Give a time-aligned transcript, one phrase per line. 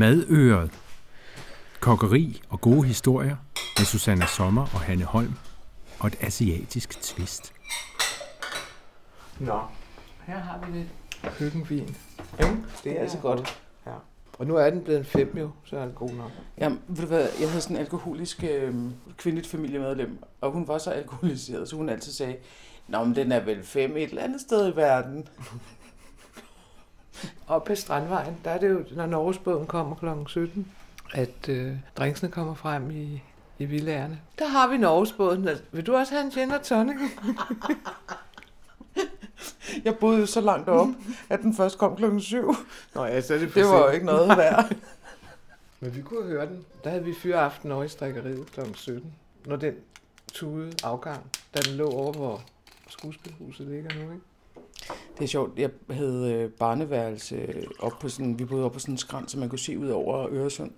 [0.00, 0.70] Madøret.
[1.80, 3.36] Kokkeri og gode historier
[3.78, 5.32] med Susanna Sommer og Hanne Holm.
[5.98, 7.52] Og et asiatisk twist.
[9.38, 9.60] Nå,
[10.26, 10.88] her har vi lidt
[11.38, 11.96] køkkenvin.
[12.40, 12.56] Ikke?
[12.84, 13.60] Det er altså godt.
[13.86, 13.92] Ja.
[14.38, 16.30] Og nu er den blevet en fem jo, så er den god nok.
[16.58, 18.74] Jamen, ved du hvad, jeg havde sådan en alkoholisk øh,
[19.16, 22.36] kvindeligt familiemedlem, og hun var så alkoholiseret, så hun altid sagde,
[22.88, 25.28] Nå, men den er vel fem et eller andet sted i verden.
[27.46, 30.28] Og på Strandvejen, der er det jo, når Norgesbåden kommer kl.
[30.28, 30.72] 17,
[31.12, 33.22] at øh, drinksene kommer frem i,
[33.58, 34.20] i villagerne.
[34.38, 35.48] Der har vi Norgesbåden.
[35.72, 36.96] Vil du også have en gin og tonic?
[39.84, 40.88] Jeg boede jo så langt op,
[41.28, 42.54] at den først kom klokken 7.
[42.94, 44.72] Nå ja, så er det Det var jo ikke noget værd.
[45.80, 46.64] Men vi kunne høre den.
[46.84, 48.60] Der havde vi fyreaften over i strikkeriet kl.
[48.74, 49.14] 17.
[49.46, 49.74] Når den
[50.32, 52.42] tude afgang, da den lå over, hvor
[52.88, 54.24] skuespilhuset ligger nu, ikke?
[55.18, 58.94] Det er sjovt, jeg havde øh, barneværelse op på sådan, vi boede op på sådan
[58.94, 60.70] en skrant, så man kunne se ud over Øresund.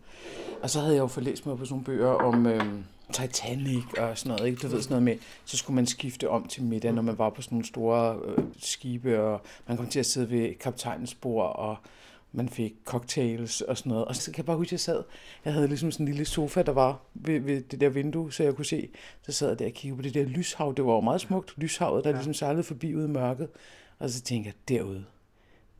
[0.62, 2.64] Og så havde jeg jo forlæst mig på sådan nogle bøger om øh,
[3.12, 4.60] Titanic og sådan noget, ikke?
[4.62, 7.30] Du ved sådan noget med, så skulle man skifte om til middag, når man var
[7.30, 11.56] på sådan nogle store øh, skibe, og man kom til at sidde ved kaptajnens bord,
[11.56, 11.76] og
[12.32, 14.04] man fik cocktails og sådan noget.
[14.04, 15.02] Og så kan jeg bare huske, at jeg sad,
[15.44, 18.42] jeg havde ligesom sådan en lille sofa, der var ved, ved det der vindue, så
[18.42, 18.88] jeg kunne se,
[19.22, 20.74] så sad jeg der og kiggede på det der lyshav.
[20.76, 22.16] Det var jo meget smukt, lyshavet, der ja.
[22.16, 23.48] ligesom sejlede forbi ude i mørket.
[24.02, 25.04] Og så tænkte jeg, derude,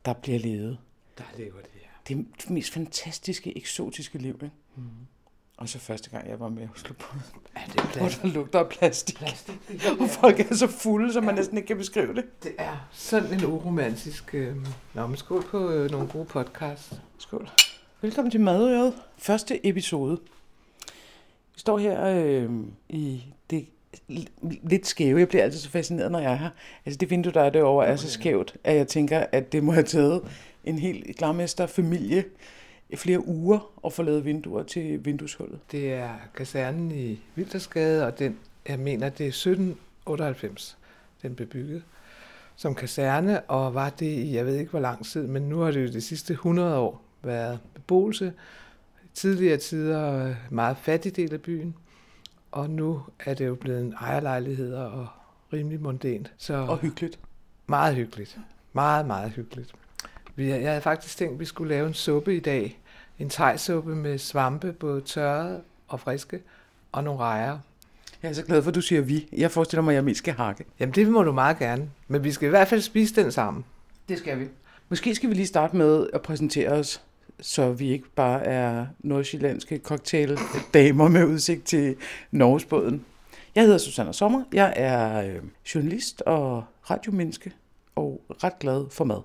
[0.05, 0.77] der bliver levet.
[1.17, 1.87] Der lever det, ja.
[2.07, 4.51] Det er det mest fantastiske, eksotiske liv, ikke?
[4.75, 4.83] Mm.
[5.57, 7.15] Og så første gang, jeg var med Oslo på,
[7.55, 8.21] Er det hvor plastik?
[8.21, 9.15] der lugter af plastik.
[9.15, 12.43] Plastik, det Og folk er så fulde, så man næsten ikke kan beskrive det.
[12.43, 14.33] Det er sådan en uromantisk...
[14.33, 14.55] Øh...
[14.93, 17.01] Nå, men skål på øh, nogle gode podcasts.
[17.17, 17.49] Skål.
[18.01, 18.93] Velkommen til Madøret.
[19.17, 20.19] Første episode.
[21.53, 22.49] Vi står her øh,
[22.89, 23.67] i det
[24.63, 25.19] lidt skæve.
[25.19, 26.49] Jeg bliver altid så fascineret, når jeg er her.
[26.85, 29.71] Altså det vindue, der er derovre, er så skævt, at jeg tænker, at det må
[29.71, 30.21] have taget
[30.63, 32.23] en helt glarmester familie
[32.89, 35.59] i flere uger at få lavet vinduer til vindueshullet.
[35.71, 40.77] Det er kasernen i Vildersgade, og den, jeg mener, det er 1798,
[41.21, 41.83] den blev bygget
[42.55, 45.71] som kaserne, og var det i, jeg ved ikke hvor lang tid, men nu har
[45.71, 48.33] det jo de sidste 100 år været beboelse.
[49.13, 51.75] Tidligere tider meget fattig del af byen,
[52.53, 55.07] og nu er det jo blevet en ejerlejligheder og
[55.53, 56.31] rimelig mondænt.
[56.37, 57.19] Så Og hyggeligt.
[57.67, 58.37] meget hyggeligt.
[58.73, 59.71] Meget, meget hyggeligt.
[60.35, 62.79] Vi, jeg havde faktisk tænkt, at vi skulle lave en suppe i dag.
[63.19, 66.39] En tegsuppe med svampe, både tørrede og friske,
[66.91, 67.59] og nogle rejer.
[68.23, 69.29] Jeg er så glad for, at du siger vi.
[69.37, 70.65] Jeg forestiller mig, at jeg mest skal hakke.
[70.79, 71.89] Jamen, det må du meget gerne.
[72.07, 73.65] Men vi skal i hvert fald spise den sammen.
[74.09, 74.47] Det skal vi.
[74.89, 77.01] Måske skal vi lige starte med at præsentere os,
[77.43, 81.95] så vi ikke bare er nordsjællandske cocktaildamer med udsigt til
[82.31, 83.05] Norgesbåden.
[83.55, 84.43] Jeg hedder Susanne Sommer.
[84.53, 85.41] Jeg er øh,
[85.75, 87.51] journalist og radiomenneske
[87.95, 89.21] og ret glad for mad.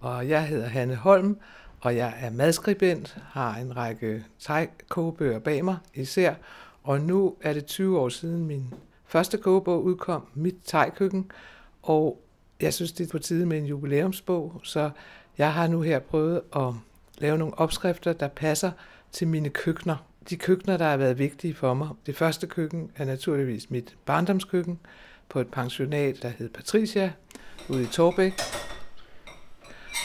[0.00, 1.38] Og jeg hedder Hanne Holm,
[1.80, 6.34] og jeg er madskribent, har en række thai-kogebøger bag mig især.
[6.82, 8.74] Og nu er det 20 år siden min
[9.06, 11.30] første kogebog udkom, Mit Tegkøkken,
[11.82, 12.20] Og
[12.60, 14.90] jeg synes, det er på tide med en jubilæumsbog, så
[15.38, 16.72] jeg har nu her prøvet at
[17.18, 18.70] lave nogle opskrifter, der passer
[19.12, 19.96] til mine køkkener.
[20.30, 21.88] De køkkener, der har været vigtige for mig.
[22.06, 24.78] Det første køkken er naturligvis mit barndomskøkken
[25.28, 27.12] på et pensionat, der hed Patricia,
[27.68, 28.32] ude i Torbæk.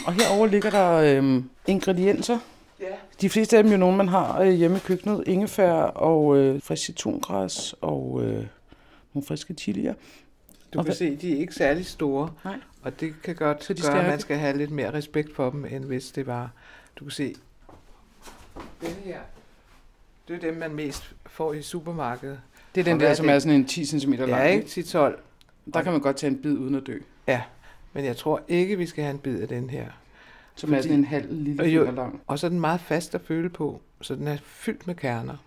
[0.06, 2.40] Og herover ligger der øh, ingredienser.
[2.80, 2.86] Ja.
[3.22, 5.24] De fleste af dem er jo nogle, man har øh, hjemme i køkkenet.
[5.28, 8.46] Ingefær og øh, frisk citrongræs og øh,
[9.14, 9.94] nogle friske chilier.
[10.74, 12.60] Du Og kan se, de er ikke særlig store, Nej.
[12.82, 15.50] og det kan godt Så de gøre, at man skal have lidt mere respekt for
[15.50, 16.52] dem, end hvis det var...
[17.02, 17.36] Du kan se,
[18.82, 19.20] den her,
[20.28, 22.40] det er dem, man mest får i supermarkedet.
[22.76, 23.36] Det er den Og der, er som det?
[23.36, 24.32] er sådan en 10 cm lang.
[24.32, 25.22] Er ikke 10-12,
[25.74, 27.00] Der kan man godt tage en bid uden at dø.
[27.94, 29.86] men jeg tror ikke, vi skal have en bid af den her.
[30.56, 32.22] Som er Fordi- sådan en halv lille jo- finger lang.
[32.28, 35.38] Og så er den meget fast at føle på, så den er fyldt med kerner.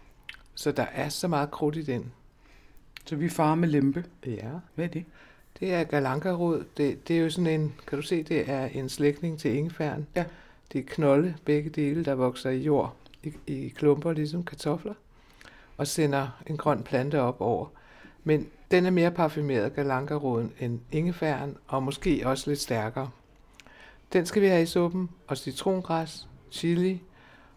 [0.54, 2.12] Så der er så meget krudt i den.
[3.06, 4.04] Så vi farer med lempe.
[4.26, 4.48] Ja.
[4.74, 5.04] Hvad er det?
[5.60, 6.64] Det er galankarod.
[6.76, 10.06] Det, det er jo sådan en, kan du se, det er en slægtning til ingefæren.
[10.16, 10.24] Ja.
[10.74, 14.94] Det er knolde, begge dele, der vokser i jord, i, i klumper, ligesom kartofler,
[15.76, 17.66] og sender en grøn plante op over.
[18.24, 23.10] Men den er mere parfumeret, galankaroden, end ingefæren, og måske også lidt stærkere.
[24.12, 27.02] Den skal vi have i suppen, og citrongræs, chili,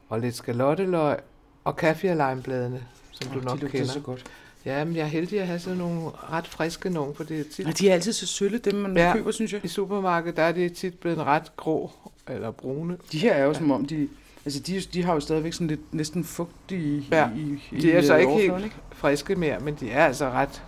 [0.10, 1.18] og lidt skalotteløg,
[1.64, 3.88] og kaffe og limebladene, som du Åh, nok de kender.
[3.88, 4.24] så godt.
[4.66, 7.44] Ja, men jeg er heldig at have sådan nogle ret friske nogen, for det er
[7.52, 9.14] tit Og de er altid så sølle, dem man ja.
[9.14, 9.66] køber, synes jeg.
[9.66, 11.92] i supermarkedet, der er det tit blevet ret grå
[12.30, 12.98] eller brune.
[13.12, 14.10] De her er jo som om, de,
[14.46, 17.30] altså de, de har jo stadigvæk sådan lidt næsten fugt i, Ja.
[17.36, 18.76] i, i De er så øh, ikke helt ikke?
[18.92, 20.64] friske mere, men de er altså ret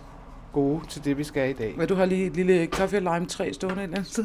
[0.52, 1.72] gode til det, vi skal i dag.
[1.76, 4.24] Hvad, du har lige et lille kaffe lime træ stående et eller andet sted?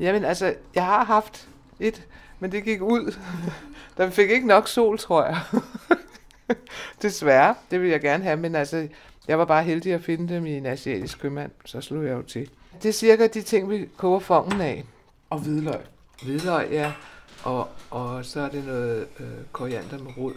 [0.00, 1.48] Jamen altså, jeg har haft
[1.80, 2.06] et,
[2.40, 3.14] men det gik ud.
[3.96, 5.38] Der fik ikke nok sol, tror jeg.
[7.02, 8.88] Desværre, det vil jeg gerne have, men altså,
[9.28, 12.22] jeg var bare heldig at finde dem i en asiatisk købmand, så slog jeg jo
[12.22, 12.48] til.
[12.82, 14.84] Det er cirka de ting, vi koger fongen af.
[15.30, 15.80] Og hvidløg.
[16.24, 16.92] Hvidløg, ja.
[17.44, 20.34] Og, og så er det noget øh, koriander med rod.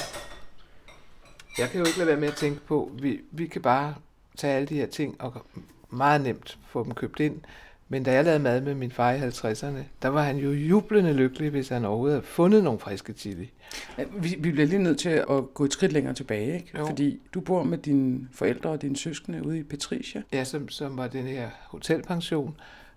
[1.58, 3.96] Jeg kan jo ikke lade være med at tænke på, vi, vi kan bare
[4.38, 5.46] tage alle de her ting og
[5.90, 7.42] meget nemt få dem købt ind.
[7.90, 11.14] Men da jeg lavede mad med min far i 50'erne, der var han jo jublende
[11.14, 13.52] lykkelig, hvis han overhovedet havde fundet nogle friske chili.
[13.98, 16.72] Vi, vi bliver lige nødt til at gå et skridt længere tilbage, ikke?
[16.78, 16.86] Jo.
[16.86, 20.22] Fordi du bor med dine forældre og dine søskende ude i Patricia.
[20.34, 22.56] Ja, som, som var den her hotelpension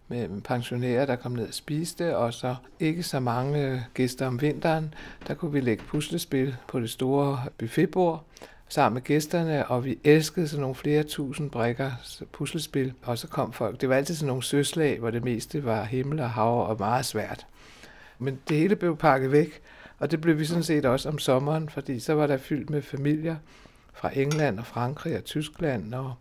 [0.09, 4.41] med pensionærer, der kom ned og spiste, og så ikke så mange øh, gæster om
[4.41, 4.95] vinteren.
[5.27, 8.25] Der kunne vi lægge puslespil på det store buffetbord
[8.69, 11.91] sammen med gæsterne, og vi elskede sådan nogle flere tusind brikker
[12.33, 12.93] puslespil.
[13.03, 13.81] Og så kom folk.
[13.81, 17.05] Det var altid sådan nogle søslag, hvor det meste var himmel og hav og meget
[17.05, 17.47] svært.
[18.19, 19.61] Men det hele blev pakket væk,
[19.99, 22.83] og det blev vi sådan set også om sommeren, fordi så var der fyldt med
[22.83, 23.37] familier
[23.95, 26.15] fra England og Frankrig og Tyskland, og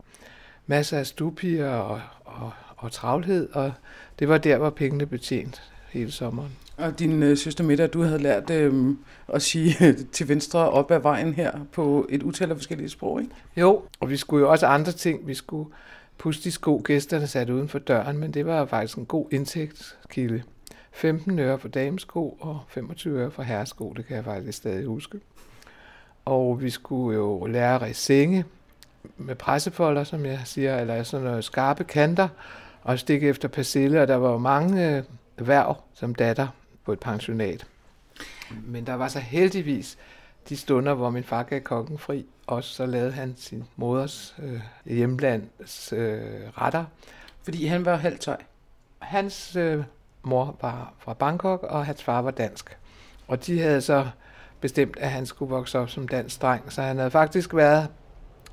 [0.68, 3.71] masser af stupier og, og, og travlhed, og
[4.19, 6.51] det var der, hvor pengene blev tjent hele sommeren.
[6.77, 8.95] Og din øh, søster Mette, du havde lært øh,
[9.27, 13.33] at sige til venstre op ad vejen her på et utal af forskellige sprog, ikke?
[13.57, 15.27] Jo, og vi skulle jo også andre ting.
[15.27, 15.69] Vi skulle
[16.18, 20.44] puste de sko, gæsterne satte uden for døren, men det var faktisk en god indtægtskilde.
[20.91, 25.19] 15 øre for damesko og 25 øre for herresko, det kan jeg faktisk stadig huske.
[26.25, 28.45] Og vi skulle jo lære at senge
[29.18, 32.27] med pressefolder, som jeg siger, eller sådan nogle skarpe kanter,
[32.88, 35.04] og stikke efter persille, og der var jo mange øh,
[35.48, 36.48] værv som datter
[36.86, 37.68] på et pensionat.
[38.63, 39.98] Men der var så heldigvis
[40.50, 44.62] de stunder, hvor min far gav kokken fri, og så lavede han sin moders øh,
[44.86, 46.22] hjemlands øh,
[46.57, 46.86] retter.
[47.44, 48.36] Fordi han var halvt thai.
[49.00, 49.84] Hans øh,
[50.24, 52.78] mor var fra Bangkok, og hans far var dansk.
[53.28, 54.07] Og de havde så
[54.62, 57.88] bestemt, at han skulle vokse op som dansk dreng, så han havde faktisk været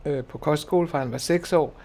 [0.04, 1.80] øh, på kostskole, fra han var 6 år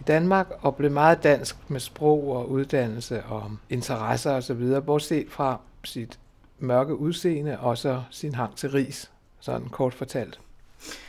[0.00, 5.60] i Danmark, og blev meget dansk med sprog og uddannelse og interesser osv., bortset fra
[5.84, 6.18] sit
[6.58, 9.10] mørke udseende og så sin hang til ris,
[9.40, 10.40] sådan kort fortalt.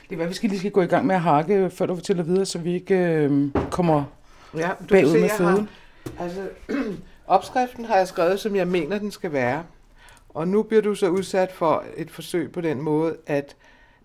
[0.03, 1.95] Det er hvad, vi skal lige skal gå i gang med at hakke, før du
[1.95, 4.03] fortæller videre, så vi ikke øh, kommer
[4.57, 5.69] Ja, du bagud se, med har- føden.
[6.19, 6.49] Altså,
[7.27, 9.63] opskriften har jeg skrevet, som jeg mener, den skal være.
[10.29, 13.55] Og nu bliver du så udsat for et forsøg på den måde, at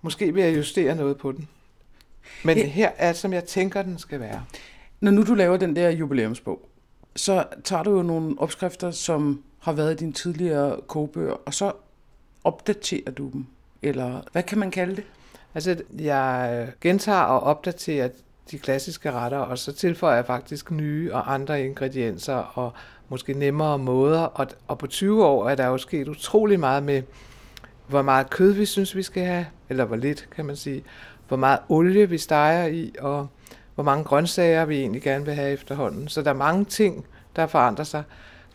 [0.03, 1.49] måske vil jeg justere noget på den.
[2.45, 4.45] Men He- her er, som jeg tænker, den skal være.
[5.03, 6.69] Når nu du laver den der jubilæumsbog,
[7.17, 11.73] så tager du jo nogle opskrifter, som har været i dine tidligere kogebøger, og så
[12.45, 13.47] opdaterer du dem.
[13.83, 15.05] Eller hvad kan man kalde det?
[15.55, 18.09] Altså, jeg gentager og opdaterer
[18.51, 22.73] de klassiske retter, og så tilføjer jeg faktisk nye og andre ingredienser, og
[23.09, 24.21] måske nemmere måder.
[24.21, 27.03] Og, og på 20 år er der jo sket utrolig meget med,
[27.87, 30.85] hvor meget kød vi synes, vi skal have, eller hvor lidt, kan man sige.
[31.29, 33.29] Hvor meget olie vi steger i, og
[33.75, 36.09] hvor mange grøntsager vi egentlig gerne vil have efterhånden.
[36.09, 38.03] Så der er mange ting, der forandrer sig.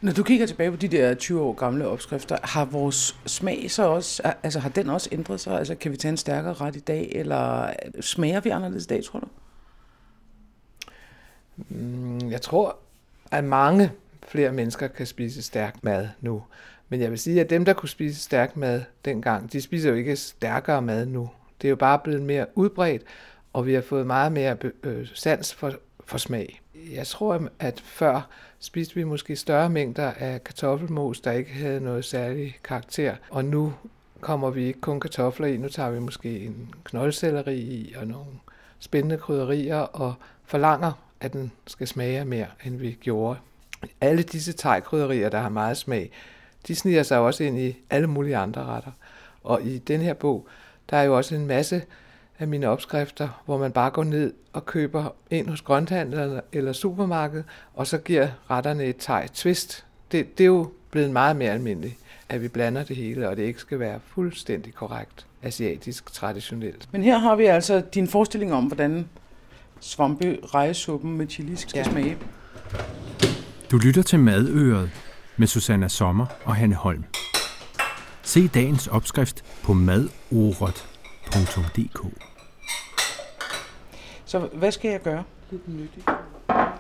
[0.02, 3.84] Når du kigger tilbage på de der 20 år gamle opskrifter, har vores smag så
[3.88, 5.58] også, altså har den også ændret sig?
[5.60, 7.70] Altså kan vi tage en stærkere ret i dag, eller
[8.02, 9.28] smager vi anderledes i dag, tror du?
[11.70, 12.78] Mm, Jeg tror,
[13.32, 13.92] at mange
[14.28, 16.44] flere mennesker kan spise stærk mad nu.
[16.90, 19.96] Men jeg vil sige, at dem, der kunne spise stærk mad dengang, de spiser jo
[19.96, 21.30] ikke stærkere mad nu.
[21.62, 23.02] Det er jo bare blevet mere udbredt,
[23.58, 25.74] og vi har fået meget mere øh, sans for,
[26.06, 26.62] for smag.
[26.92, 28.28] Jeg tror, at før
[28.60, 33.16] spiste vi måske større mængder af kartoffelmos, der ikke havde noget særlig karakter.
[33.30, 33.74] Og nu
[34.22, 38.26] kommer vi ikke kun kartofler i, nu tager vi måske en knoldselleri i og nogle
[38.80, 40.14] spændende krydderier og
[40.46, 43.40] forlanger, at den skal smage mere, end vi gjorde.
[44.02, 46.12] Alle disse tegkrydderier, der har meget smag,
[46.68, 48.92] de sniger sig også ind i alle mulige andre retter.
[49.44, 50.48] Og i den her bog,
[50.90, 51.84] der er jo også en masse
[52.40, 57.46] af mine opskrifter, hvor man bare går ned og køber ind hos grønthandlerne eller supermarkedet,
[57.74, 59.86] og så giver retterne et teg twist.
[60.12, 61.96] Det, det er jo blevet meget mere almindeligt,
[62.30, 66.88] at vi blander det hele, og det ikke skal være fuldstændig korrekt asiatisk traditionelt.
[66.92, 69.10] Men her har vi altså din forestilling om, hvordan
[69.80, 71.84] svampe rejesuppen med chili skal Ja.
[71.86, 71.92] ja.
[71.92, 72.18] smage.
[73.72, 74.90] Du lytter til Madøret
[75.38, 77.04] med Susanna Sommer og Hanne Holm.
[78.24, 80.88] Se dagens opskrift på madoret.dk.
[84.28, 85.24] Så hvad skal jeg gøre?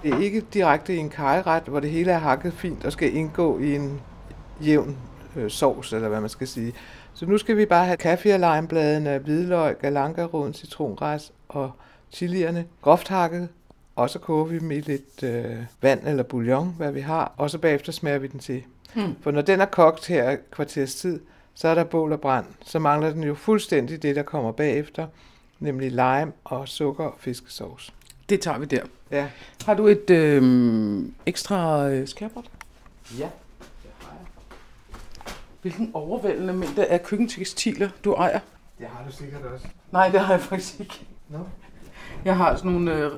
[0.04, 3.16] Det er ikke direkte i en kajret, hvor det hele er hakket fint og skal
[3.16, 4.01] indgå i en
[4.66, 4.98] jævn
[5.36, 6.74] øh, sovs, eller hvad man skal sige.
[7.13, 11.72] Så nu skal vi bare have kaffearlimebladene, hvidløg, galangaroden, citrongræs og
[12.12, 13.50] chilierne groft hakket.
[13.96, 17.50] Og så koger vi dem i lidt øh, vand eller bouillon, hvad vi har, og
[17.50, 18.63] så bagefter smager vi den til.
[18.94, 19.16] Hmm.
[19.22, 21.20] For når den er kogt her et kvarters tid,
[21.54, 22.46] Så er der bål og brand.
[22.66, 25.08] Så mangler den jo fuldstændig det, der kommer bagefter,
[25.60, 27.92] nemlig lime og sukker og fiskesauce.
[28.30, 28.82] Det tager vi der.
[29.12, 29.30] Ja.
[29.66, 32.46] Har du et øh, ekstra øh, skærbræt?
[33.20, 33.30] Ja.
[35.62, 38.40] Hvilken overvældende mængde af køkkentekstiler du ejer?
[38.80, 39.68] Det har du sikkert også.
[39.92, 41.06] Nej, det har jeg faktisk ikke.
[41.30, 41.40] Nå.
[42.26, 43.12] Jeg har sådan nogle øh,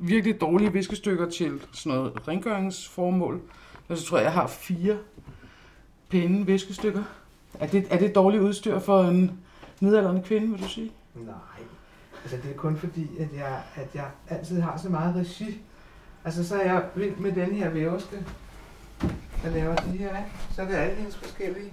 [0.00, 3.40] virkelig dårlige viskestykker til sådan noget rengøringsformål.
[3.88, 4.98] Og så tror jeg, jeg har fire
[6.08, 7.02] pæne viskestykker.
[7.60, 9.40] Er det, er det dårligt udstyr for en
[9.80, 10.92] midaldrende kvinde, vil du sige?
[11.14, 11.34] Nej.
[12.22, 15.60] Altså, det er kun fordi, at jeg, at jeg altid har så meget regi.
[16.24, 18.16] Altså, så er jeg vild med den her væverske,
[19.44, 20.08] der laver de her.
[20.08, 20.30] ikke?
[20.54, 21.72] Så er det alle hendes forskellige.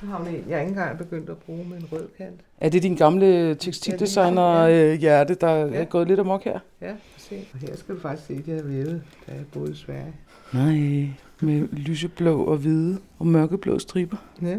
[0.00, 2.40] Så har hun en, jeg ikke engang begyndt at bruge med en rød kant.
[2.60, 5.80] Er det din gamle tekstildesigner øh, hjerte, der Ja.
[5.80, 6.58] er gået lidt amok her?
[6.80, 7.46] Ja, se.
[7.54, 10.14] Og her skal du faktisk se, at jeg har vævet, da jeg boede i Sverige.
[10.52, 11.08] Nej,
[11.40, 14.16] med lyseblå og hvide og mørkeblå striber.
[14.42, 14.56] Ja.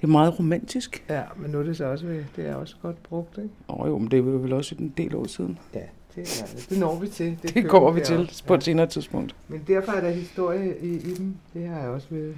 [0.00, 1.04] Det er meget romantisk.
[1.08, 3.50] Ja, men nu er det så også, ved- det er også godt brugt, ikke?
[3.68, 5.58] Åh oh, jo, men det er vel også en del år siden.
[5.74, 5.80] Ja,
[6.14, 7.38] det, er, det når vi til.
[7.42, 8.44] Det, det går vi til også.
[8.44, 9.34] på et senere tidspunkt.
[9.48, 11.36] Men derfor er der historie i, i dem.
[11.54, 12.34] Det har jeg også ved.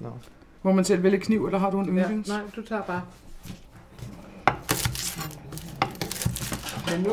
[0.00, 0.08] Nå.
[0.62, 2.28] Må man selv vælge kniv, eller har du en Ja, yndlings?
[2.28, 3.02] nej, du tager bare.
[6.90, 7.10] Men nu,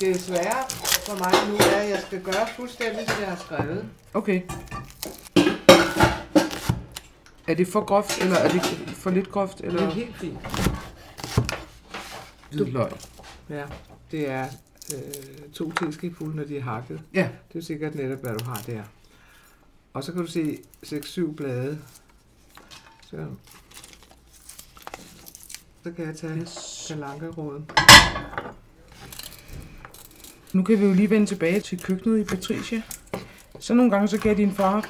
[0.00, 0.62] det svære
[1.06, 3.84] for mig nu er, at jeg skal gøre fuldstændig, som jeg har skrevet.
[4.14, 4.40] Okay.
[7.48, 8.62] Er det for groft, eller er det
[8.96, 10.38] for lidt groft, Det er eller helt fint.
[12.50, 12.90] hvidløg?
[13.50, 13.64] Ja,
[14.10, 14.46] det er
[14.94, 17.00] øh, to teskefulde, når de er hakket.
[17.14, 17.28] Ja.
[17.52, 18.82] Det er sikkert netop, hvad du har der.
[19.92, 21.78] Og så kan du se 6-7 blade.
[23.10, 23.16] Så,
[25.84, 26.46] så kan jeg tage
[26.88, 27.70] galankeråden.
[30.52, 32.82] Nu kan vi jo lige vende tilbage til køkkenet i Patricia.
[33.60, 34.88] Så nogle gange så gav din far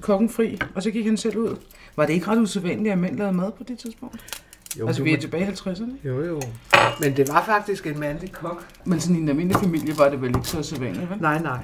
[0.00, 1.56] kokken fri, og så gik han selv ud.
[1.98, 4.44] Var det ikke ret usædvanligt, at mænd lavede mad på det tidspunkt?
[4.78, 6.06] Jo, altså, vi er tilbage i 50'erne.
[6.08, 6.40] Jo, jo.
[7.00, 8.66] Men det var faktisk en mandlig kok.
[8.84, 11.18] Men sådan i en almindelig familie var det vel ikke så sædvanligt, vel?
[11.20, 11.60] Nej, nej.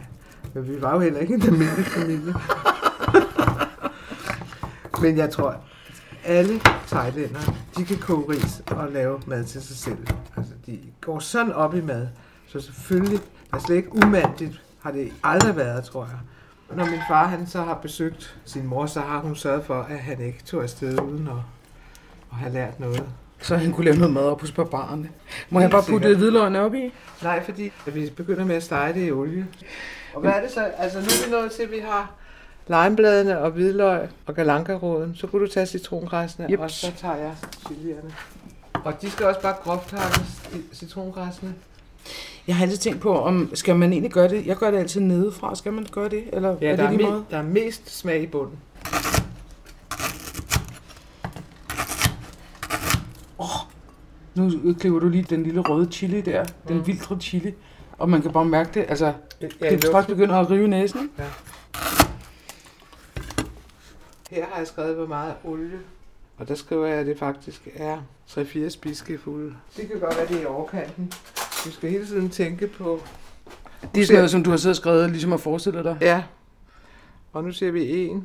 [0.55, 2.35] Men vi var jo heller ikke en almindelig familie.
[5.03, 5.57] Men jeg tror,
[6.25, 9.99] alle thailændere, de kan koge ris og lave mad til sig selv.
[10.37, 12.09] Altså, de går sådan op i mad.
[12.47, 13.21] Så selvfølgelig,
[13.53, 16.19] er slet ikke umandigt, har det aldrig været, tror jeg.
[16.77, 19.99] Når min far han så har besøgt sin mor, så har hun sørget for, at
[19.99, 21.35] han ikke tog afsted uden at,
[22.33, 23.05] at have lært noget.
[23.41, 25.09] Så han kunne lave noget mad op hos barbarerne.
[25.51, 26.93] Må jeg bare putte hvidløgene op i?
[27.23, 29.47] Nej, fordi vi begynder med at stege det i olie.
[30.15, 30.65] Og hvad er det så?
[30.79, 32.13] Altså nu er vi nået til, at vi har
[32.69, 35.15] limebladene og hvidløg og galankaråden.
[35.17, 36.63] Så kunne du tage citrongræsene, Jeps.
[36.63, 37.33] og så tager jeg
[37.67, 38.15] chilierne.
[38.85, 41.55] Og de skal også bare groft hakkes, citrongræsene.
[42.47, 44.47] Jeg har altid tænkt på, om skal man egentlig gøre det?
[44.47, 45.55] Jeg gør det altid nedefra.
[45.55, 46.25] Skal man gøre det?
[46.33, 48.59] Eller Ja, er der, det er me- der er mest smag i bunden.
[54.35, 56.45] Nu klipper du lige den lille røde chili der.
[56.69, 56.87] Den Mm.
[56.87, 57.55] vildre chili.
[57.99, 58.85] Og man kan bare mærke det.
[58.89, 61.01] Altså, Ja, det er straks begynder at rive næsen.
[61.01, 61.25] ikke?
[64.31, 65.79] Her har jeg skrevet, hvor meget olie.
[66.39, 69.55] Og der skriver jeg, at det faktisk er 3-4 spiseskefulde.
[69.77, 71.13] Det kan godt være, det er i overkanten.
[71.65, 73.01] Vi skal hele tiden tænke på
[73.95, 75.99] Det er sådan noget, som du har siddet og skrevet, ligesom at forestille dig.
[76.01, 76.25] Ja.
[77.33, 78.23] Og nu ser vi 1,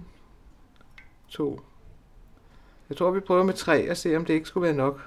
[1.29, 1.62] 2.
[2.89, 5.01] Jeg tror, vi prøver med 3 og se, om det ikke skulle være nok.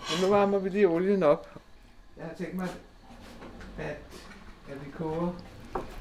[0.00, 1.48] Og nu varmer vi lige olien op.
[2.16, 2.68] Jeg har tænkt mig,
[3.78, 3.96] at,
[4.68, 5.32] at vi koger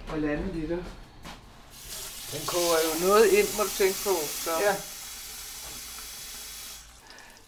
[0.08, 0.78] halvanden liter.
[2.32, 4.14] Den koger jo noget ind, må du tænke på.
[4.26, 4.50] Så.
[4.62, 4.76] Ja.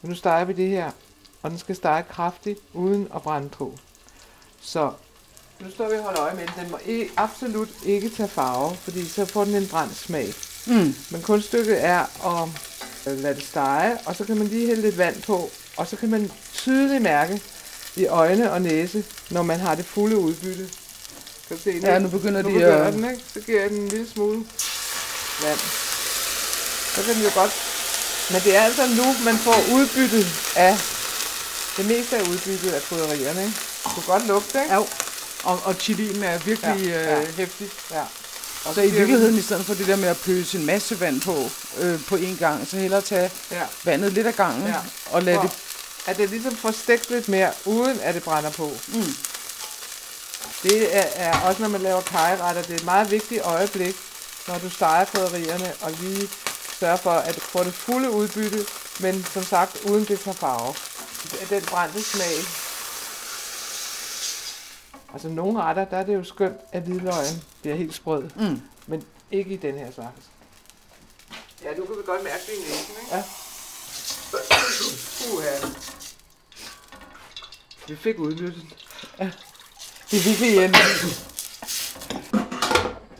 [0.01, 0.91] Men nu steger vi det her,
[1.41, 3.73] og den skal stege kraftigt, uden at brænde på.
[4.61, 4.91] Så
[5.59, 6.53] nu står vi og holder øje med den.
[6.63, 10.33] Den må ikke, absolut ikke tage farve, fordi så får den en brændt smag.
[10.67, 10.95] Mm.
[11.11, 12.49] Men kunststykket er at
[13.07, 15.95] øh, lade det stege, og så kan man lige hælde lidt vand på, og så
[15.95, 17.41] kan man tydeligt mærke
[17.95, 20.69] i øjne og næse, når man har det fulde udbytte.
[21.47, 21.83] Kan du se det?
[21.83, 22.93] Ja, nu begynder nu de begynder at...
[22.93, 23.23] den, ikke?
[23.33, 24.45] Så giver jeg den en lille smule
[25.43, 25.59] vand.
[26.95, 27.51] Så kan den jo godt...
[28.31, 30.98] Men det er altså nu, man får udbyttet af...
[31.79, 33.53] Det meste af udbyttet af krydderierne?
[33.83, 34.73] Du kan godt lugte, ikke?
[34.73, 34.79] Ja,
[35.43, 37.21] og, og chilien er virkelig Ja, ja, ja.
[37.21, 37.69] Øh, hæftig.
[37.91, 38.01] Ja.
[38.65, 41.21] Og Så i virkeligheden, i stedet for det der med at pøse en masse vand
[41.21, 43.63] på, øh, på én gang, så hellere tage Ja.
[43.83, 44.75] vandet lidt ad gangen Ja.
[45.05, 45.51] og lade For det...
[46.05, 48.71] at det ligesom får stegt lidt mere, uden at det brænder på.
[48.87, 49.13] Mm.
[50.63, 53.95] Det er, er også, når man laver kajretter, det er et meget vigtigt øjeblik,
[54.47, 56.29] når du steger krydderierne, og lige
[56.79, 58.65] sørge for, at du får det fulde udbytte,
[58.99, 60.73] men som sagt, uden det tager farve.
[61.49, 62.35] Den brændte smag.
[65.13, 68.61] Altså nogle retter, der er det jo skønt, at hvidløgen bliver helt sprød, Mm.
[68.87, 70.21] men ikke i den her slags.
[71.63, 73.15] Ja, du kan vi godt mærke det i næsen, ikke?
[73.15, 73.23] Ja.
[75.33, 75.67] Uha.
[77.87, 78.63] Vi fik udnyttet.
[80.11, 80.73] Det er virkelig igen.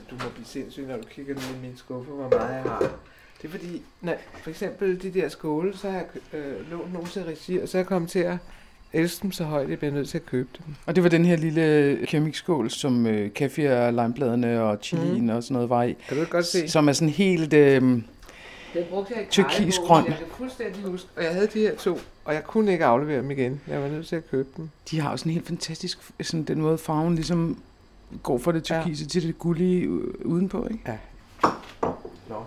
[0.09, 2.89] Du må blive sindssyg, når du kigger ned i min skuffe, hvor meget jeg har.
[3.41, 6.05] Det er fordi, når, for eksempel de der skåle, så har jeg
[6.39, 8.37] øh, lånt nogle til regi, og så er jeg kommet til at
[8.93, 10.75] elske dem så højt, at jeg bliver nødt til at købe dem.
[10.85, 15.29] Og det var den her lille keramikskål, som øh, kaffe og limebladene og chilien mm.
[15.29, 15.95] og sådan noget var i.
[16.09, 16.67] Kan du godt se?
[16.69, 17.53] Som er sådan helt...
[17.53, 18.03] Øh, Den
[18.89, 20.05] brugte jeg i Tyrkisk kajebogen, grøn.
[20.05, 23.17] Jeg kan fuldstændig huske, og jeg havde de her to, og jeg kunne ikke aflevere
[23.21, 23.61] dem igen.
[23.67, 24.69] Jeg var nødt til at købe dem.
[24.91, 25.99] de har jo sådan helt fantastisk...
[26.21, 27.61] Sådan den måde farven ligesom
[28.23, 28.81] går fra det Ja.
[28.81, 29.07] tyrkise ja.
[29.07, 30.99] til det gullige øh, udenpå, ikke?
[32.29, 32.43] Nå.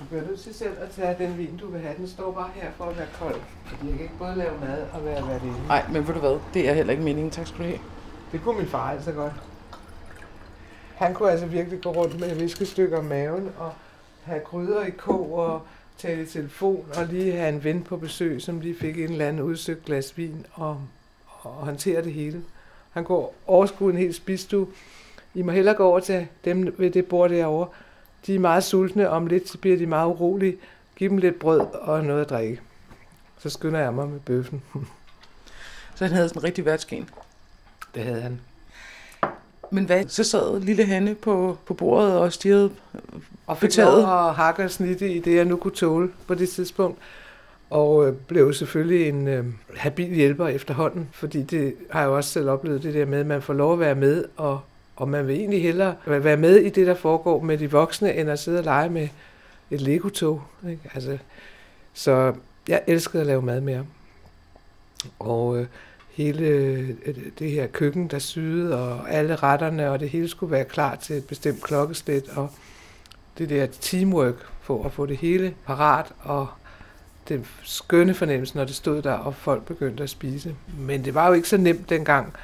[0.00, 1.94] Du bliver nødt til selv at tage den vin, du vil have.
[1.96, 3.40] Den står bare her for at være kold.
[3.64, 5.66] Fordi jeg kan ikke både lave mad og være værtinde.
[5.68, 6.38] Nej, men ved du hvad?
[6.54, 7.30] Det er heller ikke meningen.
[7.30, 7.78] Tak skal du have.
[8.32, 9.32] Det kunne min far altså godt.
[10.94, 13.72] Han kunne altså virkelig gå rundt med viskestykker om maven og
[14.24, 15.62] have gryder i kog og
[15.98, 19.28] tale i telefon og lige have en ven på besøg, som lige fik en eller
[19.28, 20.80] anden udsøgt glas vin og,
[21.26, 22.42] og håndtere det hele.
[22.90, 24.66] Han går overskue en hel spisstue.
[25.34, 27.68] I må hellere gå over til dem ved det bord derovre.
[28.26, 30.56] De er meget sultne, om lidt så bliver de meget urolige.
[30.96, 32.60] Giv dem lidt brød og noget at drikke.
[33.38, 34.62] Så skynder jeg mig med bøffen.
[35.94, 37.08] Så han havde sådan en rigtig værtsgen.
[37.94, 38.40] Det havde han.
[39.70, 40.04] Men hvad?
[40.08, 42.70] Så sad lille Hanne på, på bordet og stirrede.
[43.46, 44.02] Og fik Betaget.
[44.02, 46.98] at hakke og snitte i det, jeg nu kunne tåle på det tidspunkt.
[47.70, 49.44] Og øh, blev selvfølgelig en øh,
[49.76, 53.26] habil hjælper efterhånden, fordi det har jeg jo også selv oplevet, det der med, at
[53.26, 54.60] man får lov at være med, og,
[54.96, 58.30] og man vil egentlig hellere være med i det, der foregår med de voksne, end
[58.30, 59.08] at sidde og lege med
[59.70, 60.42] et Lego-tog.
[60.68, 60.90] Ikke?
[60.94, 61.18] Altså,
[61.94, 62.34] så
[62.68, 63.86] jeg elskede at lave mad med ham.
[65.18, 65.66] Og øh,
[66.10, 66.90] hele øh,
[67.38, 71.16] det her køkken, der syede, og alle retterne, og det hele skulle være klar til
[71.16, 72.50] et bestemt klokkeslæt, og
[73.38, 76.48] det der teamwork for at få det hele parat, og
[77.28, 80.54] den skønne fornemmelse, når det stod der, og folk begyndte at spise.
[80.78, 82.34] Men det var jo ikke så nemt dengang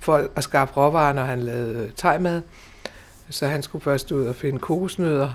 [0.00, 2.42] for at skaffe råvarer, når han lavede tegmad.
[3.30, 5.32] Så han skulle først ud og finde kokosnødder,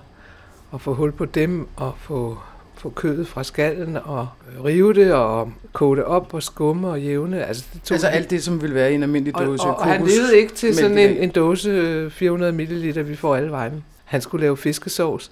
[0.71, 2.37] og få hul på dem, og få,
[2.77, 4.27] få kødet fra skallen, og
[4.65, 7.45] rive det, og koge det op, og skumme og jævne.
[7.45, 9.75] Altså, det tog Altså alt det, som ville være i en almindelig og, dåse og,
[9.75, 10.15] og han kokos.
[10.15, 13.83] levede ikke til sådan en, en dåse øh, 400 ml, vi får alle vejen.
[14.05, 15.31] Han skulle lave fiskesovs,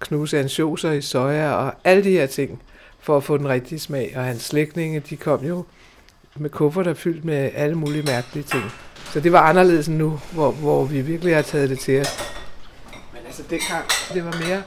[0.00, 2.62] knuse ansjoser i soja og alle de her ting,
[3.00, 4.12] for at få den rigtige smag.
[4.16, 5.64] Og hans slægtninge, de kom jo
[6.40, 8.64] med kufferter fyldt med alle mulige mærkelige ting.
[9.12, 12.08] Så det var anderledes end nu, hvor, hvor vi virkelig har taget det til os.
[13.12, 14.62] Men altså dengang, det var mere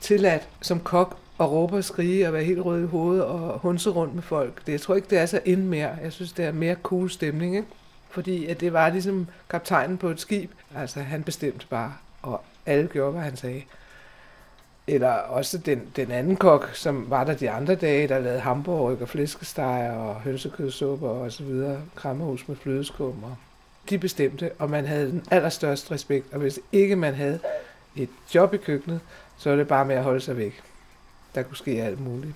[0.00, 3.90] tilladt som kok at råbe og skrige og være helt rød i hovedet og hunse
[3.90, 4.66] rundt med folk.
[4.66, 5.90] Det, jeg tror ikke, det er så ind mere.
[6.02, 7.68] Jeg synes, det er mere cool stemning, ikke?
[8.10, 10.50] Fordi at det var ligesom kaptajnen på et skib.
[10.76, 13.62] Altså, han bestemte bare, og alle gjorde, hvad han sagde.
[14.86, 19.02] Eller også den, den anden kok, som var der de andre dage, der lavede hamburg
[19.02, 21.80] og flæskesteg og hønsekødssuppe og så videre.
[21.94, 23.24] Krammerhus med flødeskum.
[23.24, 23.36] Og
[23.90, 26.32] de bestemte, og man havde den allerstørste respekt.
[26.32, 27.38] Og hvis ikke man havde
[27.96, 29.00] et job i køkkenet,
[29.38, 30.62] så var det bare med at holde sig væk.
[31.34, 32.34] Der kunne ske alt muligt.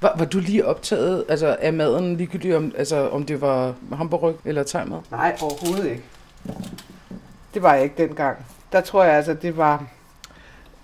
[0.00, 4.38] Var, var du lige optaget altså, af maden, ligegyldigt om, altså, om det var hamburg
[4.44, 4.98] eller tegmad?
[5.10, 6.04] Nej, overhovedet ikke.
[7.54, 8.46] Det var jeg ikke dengang.
[8.72, 9.86] Der tror jeg altså, det var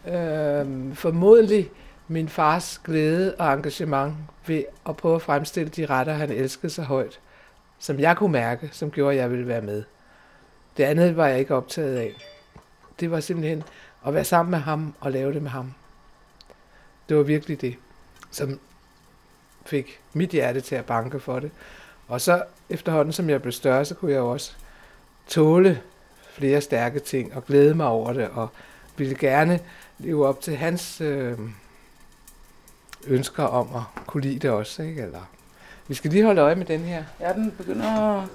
[0.07, 1.71] øh, formodentlig
[2.09, 4.15] min fars glæde og engagement
[4.47, 7.21] ved at prøve at fremstille de retter, han elskede så højt,
[7.79, 9.83] som jeg kunne mærke, som gjorde, at jeg ville være med.
[10.77, 12.13] Det andet var jeg ikke optaget af.
[13.01, 13.63] Det var simpelthen
[14.07, 15.75] at være sammen med ham og lave det med ham.
[17.09, 17.77] Det var virkelig det,
[18.31, 18.61] som
[19.67, 21.51] fik mit hjerte til at banke for det.
[22.09, 24.53] Og så efterhånden, som jeg blev større, så kunne jeg jo også
[25.27, 25.81] tåle
[26.33, 28.49] flere stærke ting og glæde mig over det, og
[28.97, 29.61] ville gerne
[30.03, 31.39] leve op til hans øh,
[33.07, 34.83] ønsker om at kunne lide det også.
[34.83, 35.03] Ikke?
[35.03, 35.31] Eller,
[35.89, 37.05] vi skal lige holde øje med den her.
[37.21, 38.27] Ja, den begynder.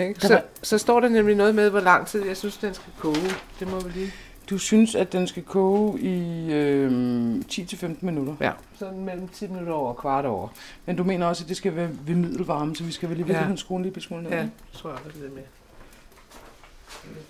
[0.00, 0.20] Ikke?
[0.20, 3.30] Så, så står der nemlig noget med, hvor lang tid jeg synes, den skal koge.
[3.60, 4.12] Det må vi lige...
[4.50, 8.34] Du synes, at den skal koge i øh, 10-15 minutter.
[8.40, 10.48] Ja, sådan mellem 10 minutter over og kvart over.
[10.86, 13.32] Men du mener også, at det skal være ved middelvarme, så vi skal vel lige
[13.32, 13.48] Ja.
[13.48, 13.56] ja.
[13.56, 14.30] skrue en lille smule ned?
[14.30, 15.42] Ja, det tror jeg også lidt med.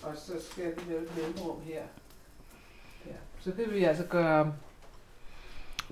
[0.02, 1.80] Og så skal vi lave et mellemrum her.
[3.46, 4.52] Så kan vi altså gøre...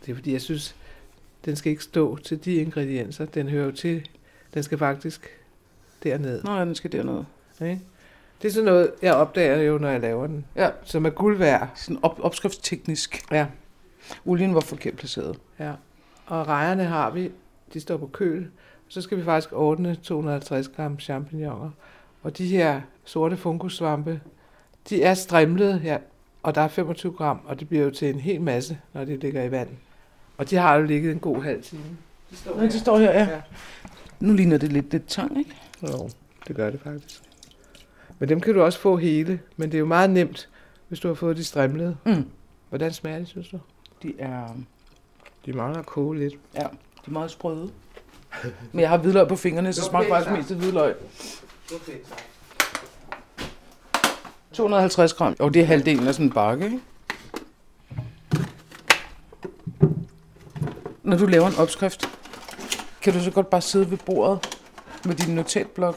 [0.01, 0.77] Det er fordi, jeg synes,
[1.45, 3.25] den skal ikke stå til de ingredienser.
[3.25, 4.09] Den hører jo til...
[4.55, 5.41] Den skal faktisk
[6.03, 6.43] derned.
[6.43, 7.27] Nå, ja, den skal dernede.
[7.61, 7.81] Ikke?
[8.43, 10.47] Det er sådan noget, jeg opdager jo, når jeg laver den.
[10.57, 10.71] Ja.
[10.85, 11.71] Som er guld værd.
[11.75, 13.33] Sådan op, opskriftsteknisk.
[13.33, 13.47] Ja.
[14.25, 15.39] Olien var forkert placeret.
[15.59, 15.73] ja.
[16.27, 17.33] Og rejerne har vi.
[17.73, 18.51] De står på køl.
[18.89, 21.71] Så skal vi faktisk ordne 250 gram champignoner.
[22.23, 24.21] Og de her sorte fungussvampe,
[24.89, 25.81] de er strimlede.
[25.85, 26.01] Jeg
[26.45, 29.21] og der er 25 gram, og det bliver jo til en hel masse, når det
[29.21, 29.69] ligger i vand.
[30.39, 31.83] Og de har jo ligget en god halv time.
[32.31, 33.25] Det står, det står her, ja.
[33.31, 33.41] Ja.
[34.21, 35.55] Nu ligner det lidt, lidt tang, ikke?
[35.83, 36.11] Jo,
[36.49, 37.21] det gør det faktisk.
[38.19, 40.49] Men dem kan du også få hele, men det er jo meget nemt,
[40.89, 41.97] hvis du har fået de strimlede.
[42.07, 42.27] Mm.
[42.69, 43.59] Hvordan smager de, synes du?
[44.03, 44.57] De er,
[45.47, 46.35] De mangler at koge lidt.
[46.55, 46.67] ja, de
[47.07, 47.71] er meget sprøde.
[48.73, 50.95] Men jeg har hvidløg på fingrene, så smager faktisk mest af hvidløg.
[51.75, 52.23] Okay, tak.
[54.55, 55.37] 250 gram.
[55.39, 56.81] Og det er halvdelen af sådan en bakke, ikke?
[61.03, 62.09] Når du laver en opskrift,
[63.03, 64.59] kan du så godt bare sidde ved bordet
[65.05, 65.97] med din notatblok,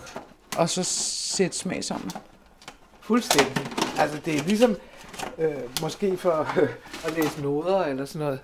[0.58, 2.12] og så sætte smag sammen.
[3.02, 3.67] Fuldstændig.
[4.00, 4.76] Altså, det er ligesom,
[5.38, 6.70] øh, måske for øh,
[7.06, 8.39] at læse noder eller sådan noget.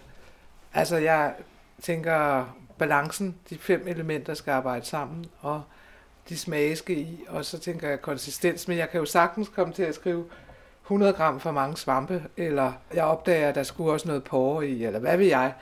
[0.74, 1.34] Altså, jeg
[1.82, 2.46] tænker,
[2.78, 5.64] balancen, de fem elementer skal arbejde sammen, og
[6.30, 9.74] de smage skal i, og så tænker jeg konsistens, men jeg kan jo sagtens komme
[9.74, 10.26] til at skrive
[10.84, 14.86] 100 gram for mange svampe, eller jeg opdager, at der skulle også noget porre i,
[14.86, 15.54] eller hvad ved jeg.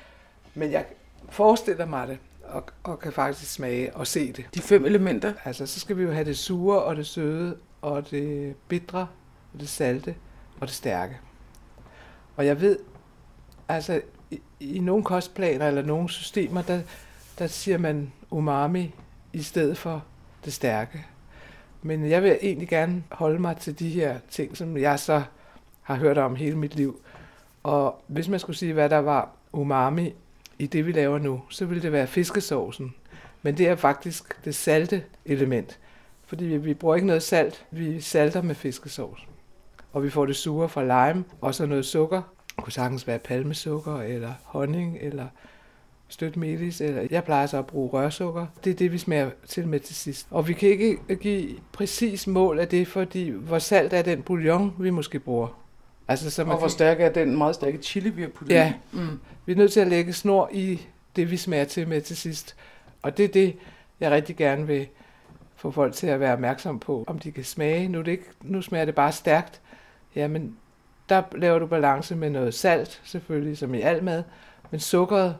[0.53, 0.85] Men jeg
[1.29, 4.45] forestiller mig det, og, og kan faktisk smage og se det.
[4.55, 5.33] De fem elementer.
[5.45, 9.07] Altså, så skal vi jo have det sure og det søde, og det bitre,
[9.53, 10.15] og det salte,
[10.59, 11.19] og det stærke.
[12.35, 12.79] Og jeg ved,
[13.69, 16.81] altså, i, i nogle kostplaner eller nogle systemer, der,
[17.39, 18.95] der siger man umami
[19.33, 20.03] i stedet for
[20.45, 21.05] det stærke.
[21.81, 25.23] Men jeg vil egentlig gerne holde mig til de her ting, som jeg så
[25.81, 27.01] har hørt om hele mit liv.
[27.63, 30.13] Og hvis man skulle sige, hvad der var umami
[30.59, 32.93] i det, vi laver nu, så ville det være fiskesaucen.
[33.41, 35.79] Men det er faktisk det salte element.
[36.25, 39.23] Fordi vi, vi bruger ikke noget salt, vi salter med fiskesauce.
[39.93, 42.21] Og vi får det sure fra lime, og så noget sukker.
[42.55, 45.27] Det kunne sagtens være palmesukker, eller honning, eller
[46.11, 48.45] stødt melis, eller jeg plejer så at bruge rørsukker.
[48.63, 50.27] Det er det, vi smager til med til sidst.
[50.31, 54.73] Og vi kan ikke give præcis mål af det, fordi hvor salt er den bouillon,
[54.79, 55.47] vi måske bruger.
[56.07, 58.55] Altså, så man Og hvor kan- stærk er den meget stærke chili, vi har puttet
[58.55, 58.73] Ja.
[58.93, 58.97] i?
[58.97, 59.19] Mm.
[59.45, 60.81] vi er nødt til at lægge snor i
[61.15, 62.55] det, vi smager til med til sidst.
[63.01, 63.55] Og det er det,
[63.99, 64.87] jeg rigtig gerne vil
[65.55, 67.87] få folk til at være opmærksom på, om de kan smage.
[67.87, 69.61] Nu, det ikke, nu smager det bare stærkt.
[70.15, 70.55] Jamen,
[71.09, 74.23] der laver du balance med noget salt, selvfølgelig, som i al mad.
[74.71, 75.35] Men sukkeret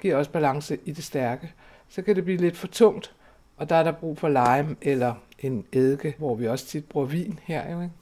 [0.00, 1.52] giver også balance i det stærke.
[1.88, 3.14] Så kan det blive lidt for tungt,
[3.56, 7.06] og der er der brug for lime eller en eddike, hvor vi også tit bruger
[7.06, 7.72] vin her.
[7.72, 7.94] Jo, ikke?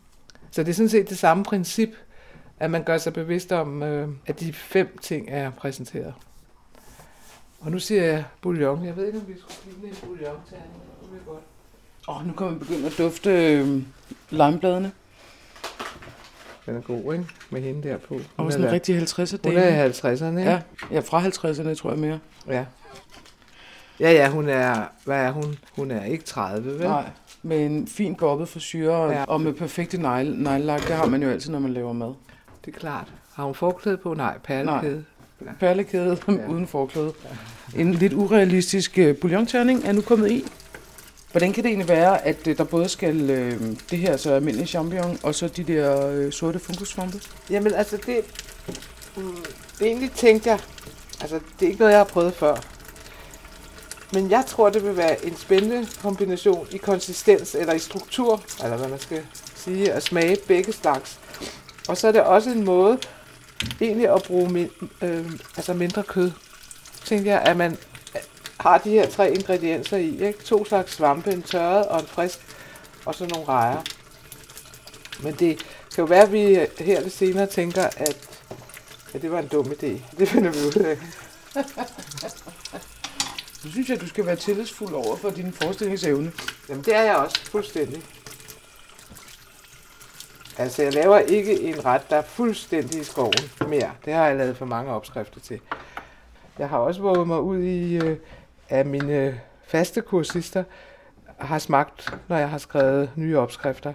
[0.51, 1.91] Så det er sådan set det samme princip,
[2.59, 6.15] at man gør sig bevidst om, øh, at de fem ting er præsenteret.
[7.61, 8.85] Og nu siger jeg bouillon.
[8.85, 10.57] Jeg ved ikke, om vi skulle give en bouillon til.
[11.03, 11.43] Det vil godt.
[12.09, 13.83] Åh, oh, nu kan man begynde at dufte øh,
[14.31, 14.93] limebladene.
[16.67, 17.25] Den er god, ikke?
[17.51, 18.15] Med hende der på.
[18.15, 19.61] Og Hun, sådan en rigtig 50'er hun dame.
[19.67, 20.51] er i 50'erne, ikke?
[20.51, 22.19] Ja, ja, fra 50'erne tror jeg mere.
[22.49, 22.65] ja.
[24.01, 25.55] Ja, ja, hun er, hvad er hun?
[25.77, 26.81] Hun er ikke 30, vel?
[26.89, 27.05] Nej,
[27.43, 29.19] med en fin bobbet frisyr og, Ja.
[29.19, 29.25] ja.
[29.25, 30.81] og med perfekte negle, neglelak.
[30.89, 32.13] Det har man jo altid, når man laver mad.
[32.65, 33.13] Det er klart.
[33.35, 34.15] Har hun forklæde på?
[34.15, 35.05] Nej, perlekæde.
[35.61, 36.33] Perlekæde Ja.
[36.33, 36.47] ja.
[36.53, 37.13] uden forklæde.
[37.77, 40.45] En lidt urealistisk øh, bouillonterning er nu kommet i.
[41.37, 44.67] Hvordan kan det egentlig være, at øh, der både skal øh, det her så almindelige
[44.67, 47.21] champignon, og så de der øh, sorte fungussvampe?
[47.51, 48.25] Jamen, altså det...
[49.17, 49.45] Mm,
[49.81, 50.59] egentlig tænkte jeg...
[51.21, 52.57] Altså, det er ikke noget, jeg har prøvet før.
[54.13, 58.77] Men jeg tror, det vil være en spændende kombination i konsistens eller i struktur, eller
[58.77, 59.23] hvad man skal
[59.55, 61.19] sige, at smage begge slags.
[61.89, 62.99] Og så er det også en måde
[63.81, 64.71] egentlig at bruge min,
[65.03, 66.31] øh, altså mindre kød.
[67.05, 67.77] Tænker jeg, at man
[68.61, 70.27] har de her tre ingredienser i.
[70.27, 70.43] Ikke?
[70.45, 72.41] To slags svampe, en tørret og en frisk,
[73.05, 73.83] og så nogle rejer.
[75.23, 75.59] Men det
[75.95, 76.39] kan jo være, at vi
[76.85, 78.43] her lidt senere tænker, at
[79.15, 80.01] ja, det var en dum idé.
[80.19, 80.99] Det finder vi ud af.
[83.65, 86.33] Nu synes jeg, at du skal være tillidsfuld over for din forestillingsevne.
[86.69, 88.03] Jamen, det er jeg også fuldstændig.
[90.59, 93.91] Altså, jeg laver ikke en ret, der er fuldstændig i skoven mere.
[94.05, 95.61] Det har jeg lavet for mange opskrifter til.
[96.59, 98.17] Jeg har også våget mig ud i, øh,
[98.69, 100.65] af mine faste kursister
[101.39, 103.93] har smagt, når jeg har skrevet nye opskrifter.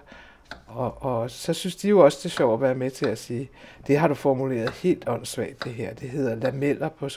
[0.68, 3.18] Og, og så synes de jo også, det er sjovt at være med til at
[3.18, 3.50] sige,
[3.88, 5.94] det har du formuleret helt åndssvagt, det her.
[5.94, 7.10] Det hedder lameller på,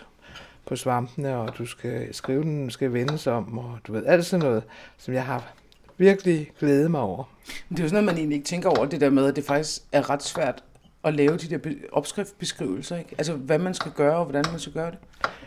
[0.67, 4.47] på svampene, og du skal skrive den, skal vendes om, og du ved, alt sådan
[4.47, 4.63] noget,
[4.99, 5.53] som jeg har
[5.97, 7.25] virkelig glædet mig over.
[7.69, 9.37] Men det er jo sådan noget, man egentlig ikke tænker over, det der med, at
[9.37, 10.63] det faktisk er ret svært
[11.05, 12.97] at lave de der be- opskriftbeskrivelser.
[12.97, 13.15] Ikke?
[13.19, 14.99] Altså, hvad man skal gøre, og hvordan man skal gøre det.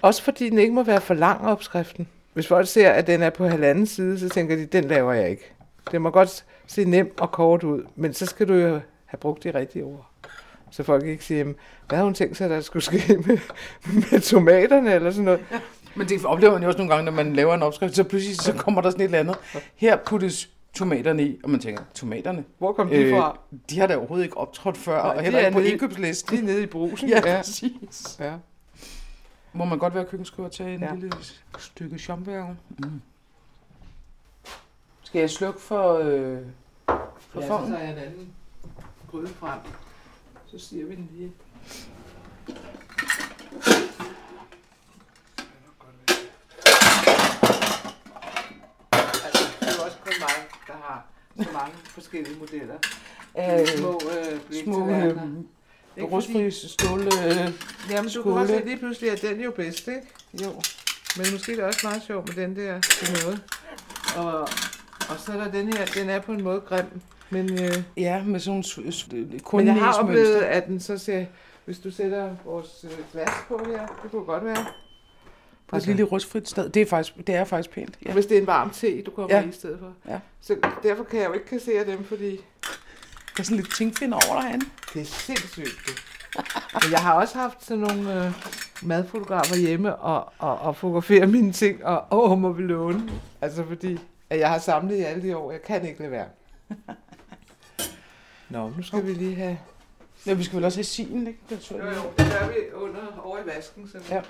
[0.01, 2.07] Også fordi den ikke må være for lang, opskriften.
[2.33, 5.29] Hvis folk ser, at den er på halvanden side, så tænker de, den laver jeg
[5.29, 5.53] ikke.
[5.91, 9.43] Det må godt se nemt og kort ud, men så skal du jo have brugt
[9.43, 10.09] de rigtige ord.
[10.71, 11.55] Så folk ikke siger, "Jamen,
[11.87, 13.37] hvad har hun tænkt sig, der skulle ske med,
[14.11, 15.39] med tomaterne eller sådan noget.
[15.95, 18.35] Men det oplever man jo også nogle gange, når man laver en opskrift, så pludselig
[18.37, 19.35] så kommer der sådan et eller andet.
[19.75, 22.43] Her puttes tomaterne i, og man tænker, tomaterne?
[22.57, 23.39] Hvor kom de Øh, fra?
[23.69, 25.71] De har da overhovedet ikke optrådt før, Nej, og de heller er ikke på nede
[25.71, 26.37] indkøbslisten.
[26.37, 27.09] De er nede i brusen.
[27.13, 28.17] Ja, præcis.
[28.19, 28.33] ja.
[29.53, 30.85] Må man godt være køkkenskriver til en Ja.
[30.87, 30.93] ja.
[30.93, 31.11] lille
[31.59, 32.59] stykke champignon?
[32.69, 33.01] Mm.
[35.03, 36.37] Skal jeg slukke for, øh,
[36.87, 37.71] for Ja, så formen?
[37.71, 38.33] tager jeg en anden
[39.11, 39.59] gryde frem.
[40.47, 41.31] Så siger vi den lige.
[49.25, 50.35] Altså, det er jo også kun mig,
[50.67, 51.05] der har
[51.43, 52.75] så mange forskellige modeller.
[53.39, 55.17] Øh, Små øh, små øh,
[56.03, 56.99] rustfri stål.
[57.01, 57.51] Øh,
[57.91, 60.01] Jamen, du kan også se lige pludselig, at den er jo bedst, ikke?
[60.43, 60.49] jo.
[61.17, 63.43] Men måske er det også meget sjovt med den der til noget.
[64.17, 64.39] Og,
[65.09, 66.85] og så er der den her, den er på en måde grim.
[67.29, 69.07] Men, øh, Ja, med sådan nogle s- s-
[69.53, 71.25] men jeg har oplevet, at den så ser,
[71.65, 74.65] hvis du sætter vores øh, glas på her, det kunne godt være.
[75.67, 76.69] På et lille rustfrit sted.
[76.69, 77.97] Det er faktisk, det er faktisk pænt.
[78.05, 78.13] Ja.
[78.13, 79.43] Hvis det er en varm te, du kommer Ja.
[79.43, 79.93] i stedet for.
[80.13, 80.19] Ja.
[80.41, 82.37] Så derfor kan jeg jo ikke kassere dem, fordi Der
[83.39, 84.61] er sådan lidt tingfind over derhen.
[84.93, 85.75] det er sindssygt.
[85.85, 85.93] Det.
[86.83, 88.31] Men jeg har også haft sådan nogle øh,
[88.83, 93.09] madfotografer hjemme og, og, og fotografere mine ting, og åh, må vi låne.
[93.41, 93.99] Altså fordi,
[94.29, 95.51] at jeg har samlet i alle de år.
[95.51, 96.27] Jeg kan ikke lade være.
[98.49, 99.57] Nå, nu skal vi lige have...
[100.25, 101.39] Ja, vi skal vel også have sin, ikke?
[101.49, 101.95] Det tror Jo, jeg.
[101.95, 103.87] jo, det gør vi under, over i vasken.
[103.87, 104.21] Så Ja.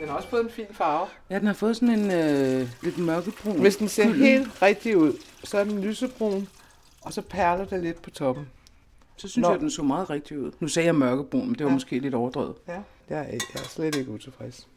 [0.00, 1.06] Den har også fået en fin farve.
[1.30, 3.60] Ja, den har fået sådan en øh, lidt mørkebrun.
[3.60, 4.20] Hvis den ser gylden.
[4.26, 5.12] helt rigtig ud,
[5.44, 6.48] så er den lysebrun,
[7.02, 8.48] og så perler der lidt på toppen.
[9.16, 9.48] Så synes Nå.
[9.48, 10.52] jeg, at den så meget rigtig ud.
[10.60, 11.74] Nu sagde jeg mørkebrun, men det var Ja.
[11.74, 12.54] måske lidt overdrevet.
[12.68, 12.72] Ja.
[13.08, 14.68] Jeg er, jeg er slet ikke utilfreds.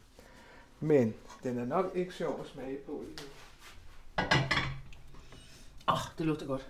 [0.80, 3.04] Men den er nok ikke sjov at smage på.
[5.88, 6.66] Åh, oh, det lugter godt.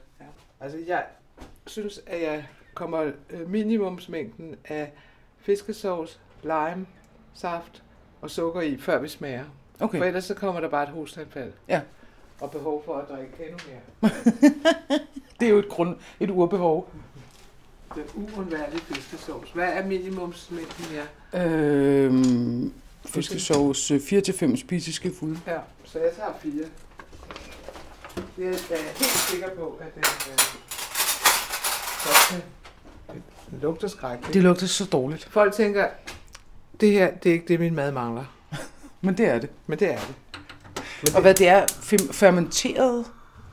[0.61, 1.05] Altså, jeg
[1.67, 4.93] synes, at jeg kommer øh, minimumsmængden af
[5.39, 6.87] fiskesauce, lime,
[7.35, 7.83] saft
[8.22, 9.44] og sukker i, før vi smager.
[9.80, 9.98] Okay.
[9.98, 11.52] For ellers så kommer der bare et hostanfald.
[11.68, 11.80] Ja.
[12.40, 14.11] Og behov for at drikke endnu mere.
[15.40, 16.90] Det er jo et, grund, et urbehov.
[17.94, 19.54] Den uundværlige fiskesauce.
[19.54, 21.02] Hvad er minimumsmængden her?
[21.35, 22.72] Øhm,
[23.06, 25.40] fiskesauce 4-5 spiseskefulde.
[25.46, 26.64] Ja, så jeg tager fire.
[28.37, 30.37] Det er jeg helt sikker på, at den, øh,
[32.04, 32.42] godt kan-
[33.50, 34.35] den lugter skrækkeligt.
[34.35, 35.24] Det lugter så dårligt.
[35.24, 35.87] Folk tænker,
[36.81, 38.25] det her, det er ikke det, min mad mangler.
[39.01, 39.51] Men det er det.
[39.66, 40.14] Men det er det.
[41.03, 41.66] Men Og hvad det er,
[42.12, 43.05] fermenteret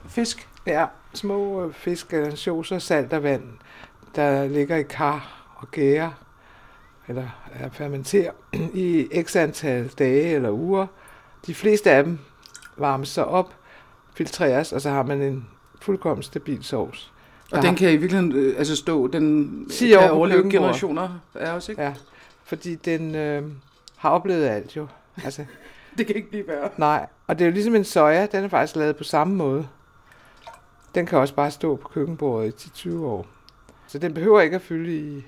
[0.10, 0.48] fisk?
[0.66, 3.44] Ja, små øh, fisk, ansjoser, salt og vand,
[4.16, 6.14] der ligger i kar og gære,
[7.08, 8.32] eller er fermenterer
[8.74, 10.88] i x antal dage eller uger.
[11.48, 12.20] De fleste af dem
[12.78, 13.54] varmes så op,
[14.16, 15.48] filtreres, og så har man en
[15.82, 17.14] fuldkommen stabil sovs.
[17.52, 21.52] Og den kan i virkeligheden øh, altså stå, den 10 år kan overleve generationer af
[21.52, 21.82] os, ikke?
[21.82, 21.94] Ja,
[22.48, 23.44] fordi den øh,
[23.98, 24.88] har oplevet alt jo.
[25.24, 25.46] Altså,
[25.98, 26.70] Det kan ikke blive værre.
[26.78, 29.68] nej, og det er jo ligesom en soja, den er faktisk lavet på samme måde.
[30.96, 33.26] Den kan også bare stå på køkkenbordet i 10-20 år.
[33.88, 35.24] Så den behøver ikke at fylde i,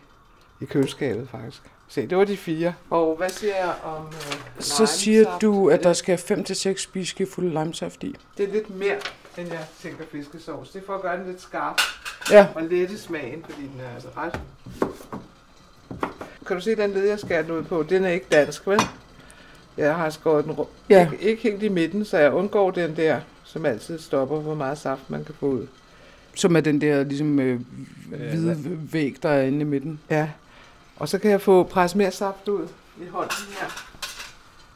[0.62, 1.62] i køleskabet faktisk.
[1.88, 2.74] Se, det var de fire.
[2.90, 4.14] Og hvad siger jeg om øh,
[4.60, 8.08] Så siger du, at der skal 5-6 spiseskefulde limesaft i.
[8.08, 8.96] Det, det er lidt mere,
[9.38, 10.70] end jeg tænker fiskesovs.
[10.70, 11.82] Det er for at gøre den lidt skarp
[12.32, 12.48] Ja.
[12.56, 14.40] og lette smagen, fordi den er altså ret...
[16.50, 17.84] Kan du se den led, jeg skærer den ud på?
[17.84, 18.80] Den er ikke dansk, vel?
[19.78, 20.56] Jeg har skåret den
[20.90, 21.12] Ja.
[21.12, 24.78] ikke, ikke helt i midten, så jeg undgår den der, som altid stopper, hvor meget
[24.78, 25.68] saft man kan få ud.
[26.36, 27.60] Som er den der ligesom øh,
[28.14, 30.00] Øh, hvide væg, der er inde i midten.
[30.10, 30.30] Ja,
[30.96, 32.68] og så kan jeg få presset mere saft ud
[33.02, 33.68] i hånden her.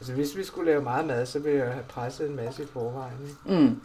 [0.00, 2.66] Altså hvis vi skulle lave meget mad, så ville jeg have presset en masse i
[2.72, 3.12] forvejen.
[3.24, 3.60] Ikke?
[3.60, 3.80] Mm.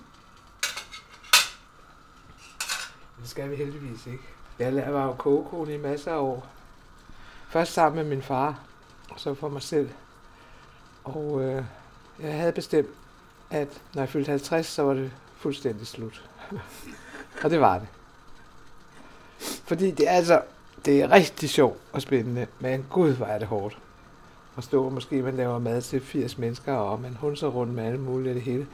[3.21, 4.23] Det skal vi heldigvis ikke.
[4.59, 6.47] Jeg var jo kogekone i masser af år.
[7.49, 8.59] Først sammen med min far,
[9.09, 9.89] og så for mig selv.
[11.03, 11.63] Og øh,
[12.19, 12.87] jeg havde bestemt,
[13.49, 16.29] at når jeg fyldte 50, så var det fuldstændig slut.
[17.43, 17.87] og det var det.
[19.39, 20.41] Fordi det er altså,
[20.85, 23.77] det er rigtig sjovt og spændende, men gud, hvor er det hårdt.
[24.57, 27.83] At stå, og måske man laver mad til 80 mennesker, og man hunser rundt med
[27.83, 28.67] alle mulige, det hele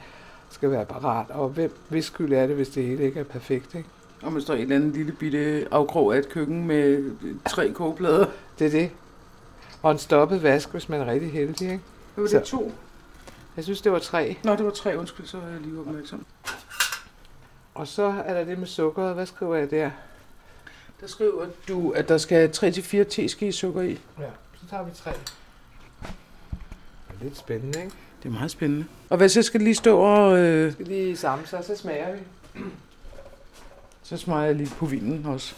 [0.50, 1.30] skal være parat.
[1.30, 3.88] Og hvem, hvis skyld er det, hvis det hele ikke er perfekt, ikke?
[4.22, 7.10] Og man står i et eller andet lille bitte afkrog af et køkken med
[7.50, 8.26] tre kogeplader.
[8.58, 8.90] Det er det.
[9.82, 11.80] Og en stoppet vask, hvis man er rigtig heldig, ikke?
[12.14, 12.72] Hvad var Så- det to?
[13.56, 14.36] Jeg synes, det var tre.
[14.44, 16.26] Nå, det var tre, undskyld, så er jeg lige opmærksom.
[17.74, 19.14] Og så er der det med sukkeret.
[19.14, 19.90] Hvad skriver jeg der?
[21.00, 23.98] Der skriver du, at der skal 3-4 teske sukker i.
[24.18, 24.24] Ja,
[24.60, 25.10] så tager vi tre.
[26.00, 27.96] Det er lidt spændende, ikke?
[28.22, 28.84] Det er meget spændende.
[29.10, 30.38] Og hvad så skal det lige stå og...
[30.38, 32.18] Øh, Skal lige samle sig, så smager vi.
[34.08, 35.54] Så smager jeg lige på vinen også.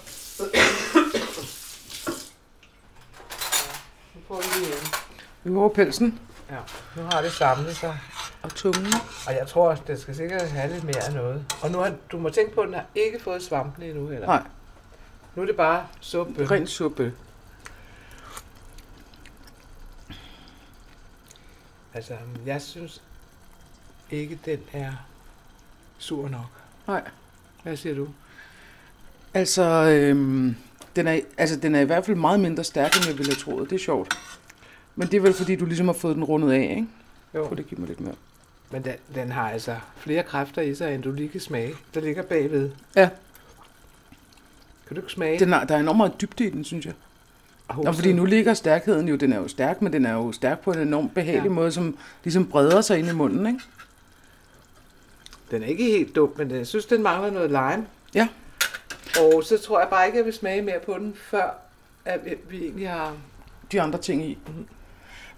[4.14, 4.74] Nu får vi lige.
[5.44, 6.20] Vi over pelsen.
[6.50, 6.58] Ja,
[6.96, 7.98] nu har det samlet sig.
[8.42, 8.92] og tungen.
[9.26, 11.44] Og jeg tror også, det skal sikkert have lidt mere af noget.
[11.62, 14.26] Og nu har, du må tænke på, at den har ikke fået svampene endnu heller.
[14.26, 14.42] Nej.
[15.34, 16.50] Nu er det bare suppe.
[16.50, 17.14] Ren suppe.
[21.94, 22.14] Altså,
[22.46, 23.02] jeg synes
[24.10, 24.92] ikke, den er
[25.98, 26.50] sur nok.
[26.86, 27.10] Nej.
[27.62, 28.08] Hvad siger du?
[29.38, 30.54] Altså, øhm,
[30.96, 33.36] den, er, altså, den er i hvert fald meget mindre stærk, end jeg ville have
[33.36, 33.70] troet.
[33.70, 34.18] Det er sjovt.
[34.96, 36.86] Men det er vel, fordi du ligesom har fået den rundet af, ikke?
[37.34, 37.46] Jo.
[37.46, 38.14] Kunne det give mig lidt mere?
[38.70, 41.74] Men den, den har altså flere kræfter i sig, end du lige kan smage.
[41.94, 42.70] Der ligger bagved.
[42.96, 43.08] Ja.
[44.86, 45.38] Kan du ikke smage?
[45.38, 46.94] Den er, der er enormt meget dybde i den, synes jeg.
[47.84, 50.60] Nå, fordi nu ligger stærkheden jo, den er jo stærk, men den er jo stærk
[50.60, 51.54] på en enormt behagelig ja.
[51.54, 53.60] måde, som ligesom breder sig ind i munden, ikke?
[55.50, 57.86] Den er ikke helt dum, men jeg synes, den mangler noget lime.
[58.14, 58.28] Ja.
[59.20, 61.54] Og så tror jeg bare ikke, at jeg vil smage mere på den, før
[62.04, 63.12] at vi, egentlig har...
[63.72, 64.38] De andre ting i.
[64.46, 64.66] Mhm.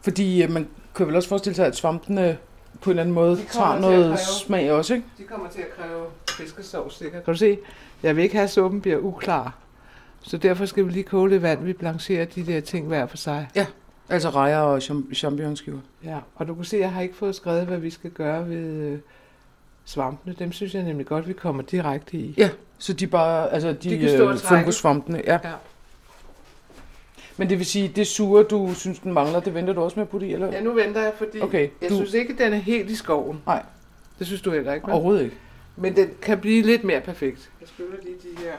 [0.02, 2.38] Fordi øh, man kan vel også forestille sig, at svampene
[2.80, 5.06] på en eller anden måde tager noget smag også, ikke?
[5.18, 7.24] De kommer til at kræve fiskesovs sikkert.
[7.24, 7.58] Kan du se?
[8.02, 9.54] Jeg vil ikke have, at suppen bliver uklar.
[10.22, 11.64] Så derfor skal vi lige koge lidt vand.
[11.64, 13.48] Vi blancherer de der ting hver for sig.
[14.08, 15.78] Altså rejer og cham- champignonskiver.
[16.04, 18.48] Ja, og du kan se, at jeg har ikke fået skrevet, hvad vi skal gøre
[18.48, 18.98] ved øh,
[19.84, 20.34] svampene.
[20.38, 22.34] Dem synes jeg nemlig godt, vi kommer direkte i.
[22.38, 24.48] Ja, så de bare, altså de, De kan de stå og øh, trække.
[24.62, 25.38] fungussvampene, ja.
[25.44, 25.52] Ja.
[27.36, 30.02] Men det vil sige, det sure, du synes, den mangler, det venter du også med
[30.02, 30.52] at putte i, eller?
[30.52, 33.42] ja, nu venter jeg, fordi Okay, jeg du- synes ikke, den er helt i skoven.
[33.46, 33.62] Nej.
[34.18, 34.92] Det synes du heller ikke, vel?
[34.94, 35.36] Overhovedet ikke.
[35.76, 37.50] Men den kan blive lidt mere perfekt.
[37.60, 38.52] Jeg skyller lige de her.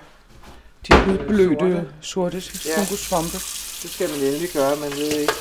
[1.08, 2.42] De udblødte sorte.
[2.42, 2.82] sorte, Ja.
[3.84, 5.34] Det skal man endelig gøre, man ved ikke.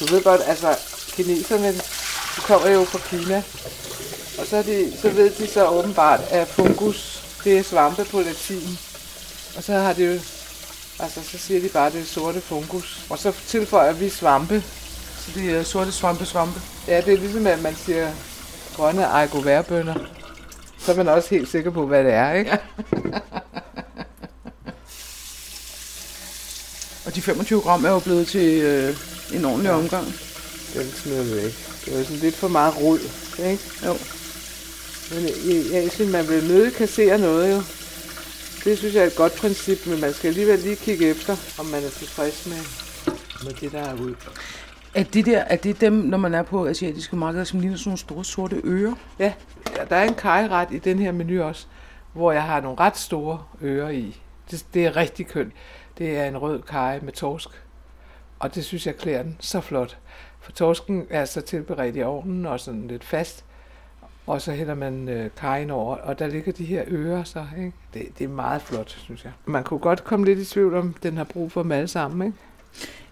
[0.00, 0.66] Du ved godt, altså,
[1.16, 1.68] kineserne,
[2.36, 3.42] de kommer jo fra Kina,
[4.52, 8.78] så, er de, så ved de så åbenbart, at fungus, det er svampe på latin.
[9.56, 10.12] Og så har de jo,
[10.98, 13.00] altså, så siger de bare, at det er sorte fungus.
[13.10, 14.62] Og så tilføjer vi svampe.
[15.18, 16.60] Så det er sorte svampe, svampe.
[16.88, 18.12] Ja, det er ligesom, at man siger
[18.76, 19.94] grønne argoværbønner.
[20.78, 22.58] Så er man også helt sikker på, hvad det er, ikke?
[27.06, 28.96] Og de 25 gram er jo blevet til øh,
[29.32, 29.74] en ordentlig Ja.
[29.76, 29.82] ja.
[29.82, 30.14] omgang.
[30.74, 31.68] Den smider vi væk.
[31.84, 32.98] Det er sådan lidt for meget rod,
[33.38, 33.62] ikke?
[33.86, 33.96] Jo.
[35.10, 37.60] Men i Asien, man vil nødig kassere noget jo.
[38.64, 41.66] Det synes jeg er et godt princip, men man skal alligevel lige kigge efter, om
[41.66, 42.62] man er tilfreds med,
[43.44, 44.14] med det, der er ud.
[44.94, 47.88] Er det der, er det dem, når man er på asiatiske markeder, som ligner sådan
[47.88, 48.94] nogle store sorte ører?
[49.18, 49.32] Ja,
[49.90, 51.66] der er en kajret i den her menu også,
[52.12, 54.20] hvor jeg har nogle ret store ører i.
[54.50, 55.52] Det, det er rigtig kønt.
[55.98, 57.48] Det er en rød kaj med torsk,
[58.38, 59.98] og det synes jeg klæder den så flot.
[60.40, 63.44] For torsken er så tilberedt i ovnen og sådan lidt fast,
[64.26, 67.72] og så hælder man øh, kajen over, og der ligger de her ører så, ikke?
[67.94, 69.32] Det, det er meget flot, synes jeg.
[69.46, 72.26] Man kunne godt komme lidt i tvivl om, den har brug for dem alle sammen,
[72.26, 72.38] ikke?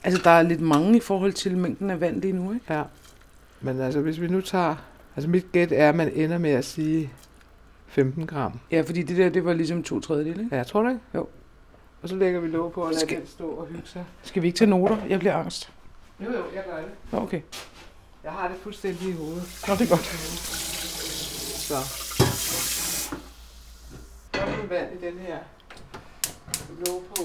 [0.05, 2.75] Altså, der er lidt mange i forhold til mængden af vand lige nu, ikke?
[2.75, 2.83] Ja.
[3.61, 4.77] Men altså, hvis vi nu tager...
[5.16, 7.11] Altså, mit gæt er, at man ender med at sige
[7.87, 8.61] 15 gram.
[8.70, 10.57] Ja, fordi det der, det var ligesom to tredjedele, ikke?
[10.57, 11.01] Ja, tror du ikke?
[11.14, 11.27] Jo.
[12.03, 14.05] Og så lægger vi låg på og lader Skal- den stå og hygge sig.
[14.23, 14.96] Skal vi ikke tage noter?
[15.09, 15.73] Jeg bliver angst.
[16.20, 17.20] Jo, jo, jeg gør det.
[17.23, 17.40] Okay.
[18.25, 19.64] Jeg har det fuldstændig i hovedet.
[19.68, 20.69] Nå, det er godt.
[21.70, 21.83] Så.
[24.33, 25.38] Så er der vand i den her
[26.87, 27.22] låg på.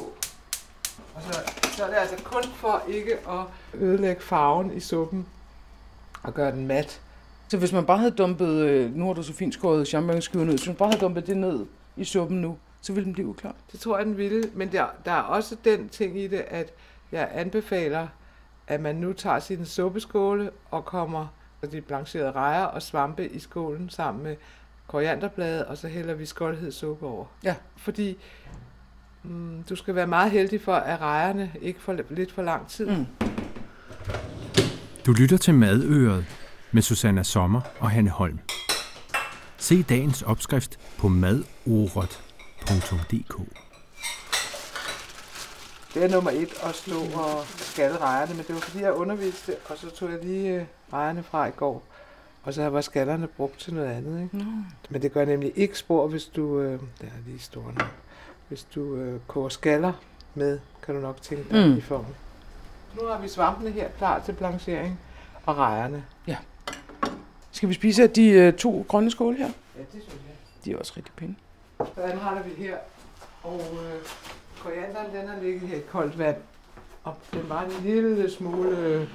[1.16, 1.40] Og så,
[1.78, 5.26] så er det altså kun for ikke at ødelægge farven i suppen
[6.24, 7.02] og gøre den mat.
[7.48, 10.58] Så hvis man bare havde dumpet, øh, nu har du så fint skåret champignonskiverne ud,
[10.58, 13.56] hvis man bare havde dumpet det ned i suppen nu, så ville den blive uklar.
[13.72, 14.52] Det tror jeg, den ville.
[14.54, 16.74] Men der, der er også den ting i det, at
[17.12, 18.08] jeg anbefaler,
[18.68, 21.28] at man nu tager sin suppeskåle og kommer
[21.72, 24.36] de blancherede rejer og svampe i skålen sammen med
[24.88, 27.26] korianderblade, og så hælder vi skoldhedssuppe over.
[27.44, 27.56] Ja.
[27.78, 28.18] Fordi
[29.24, 32.90] mm, du skal være meget heldig for, at rejerne ikke får lidt for lang tid.
[32.90, 33.06] Mm.
[35.06, 36.26] Du lytter til Madøret
[36.72, 38.40] med Susanna Sommer og Hanne Holm.
[39.58, 42.16] Se dagens opskrift på madoret.dk.
[45.94, 49.56] Det er nummer et at slå og skalle rejerne, men det var fordi, jeg underviste,
[49.70, 51.84] og så tog jeg lige øh, rejerne fra i går.
[52.44, 54.38] Og så var skallerne brugt til noget andet, ikke?
[54.38, 54.44] Nå.
[54.90, 56.60] Men det gør nemlig ikke spor, hvis du...
[56.60, 57.86] Øh, den er lige stor nu.
[58.48, 59.94] Hvis du øh, koger skaller
[60.36, 61.72] med, kan du nok tænke dig Mm.
[61.72, 61.78] mm.
[61.78, 62.16] i formen.
[63.02, 65.00] Nu har vi svampene her klar til blanchering
[65.46, 66.04] og rejerne.
[67.52, 69.46] Skal vi spise af de øh, to grønne skåle her?
[69.76, 70.36] Ja, det synes jeg.
[70.66, 71.36] De er også rigtig pæne.
[71.78, 72.78] Så anretter vi her.
[73.44, 74.02] Og øh,
[74.60, 76.36] korianderen, den har ligget her i koldt vand.
[77.04, 79.08] Og den var en lille smule øh,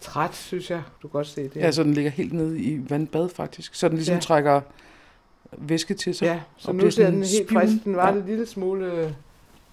[0.00, 0.82] træt, synes jeg.
[1.02, 1.56] Du kan godt se det.
[1.56, 3.74] Ja, så den ligger helt nede i vandbad faktisk.
[3.74, 4.20] Så den ligesom Ja.
[4.20, 4.60] trækker
[5.52, 6.26] væske til sig.
[6.26, 7.84] Ja, så nu ser den helt frisk.
[7.84, 8.14] Den var Ja.
[8.18, 9.10] en lille smule øh,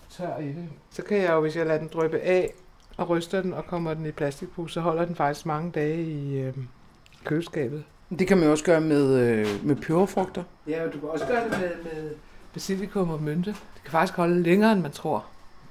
[0.09, 0.65] tør i det.
[0.91, 2.53] Så kan jeg jo, hvis jeg lader den dryppe af
[2.97, 6.37] og ryster den og kommer den i plastikpose, så holder den faktisk mange dage i,
[6.39, 6.53] øh,
[7.23, 7.83] køleskabet.
[8.19, 10.43] Det kan man jo også gøre med, øh, med peberfrugter.
[10.67, 12.11] Ja, og du kan også gøre det med, med
[12.53, 13.49] basilikum og mynte.
[13.49, 15.25] Det kan faktisk holde længere, end man tror,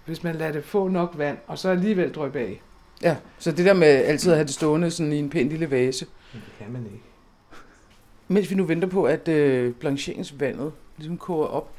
[0.06, 2.60] hvis man lader det få nok vand, og så alligevel drøbe af.
[3.04, 5.70] Ja, så det der med altid at have det stående sådan i en pæn lille
[5.70, 6.06] vase.
[6.32, 7.04] Men det kan man ikke.
[8.28, 11.70] Mens vi nu venter på, at øh, blancheringsvandet ligesom koger op.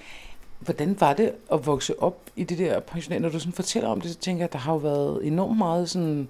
[0.60, 3.22] Hvordan var det at vokse op i det der pensionat?
[3.22, 5.58] Når du sådan fortæller om det, så tænker jeg, at der har jo været enormt
[5.58, 6.28] meget sådan,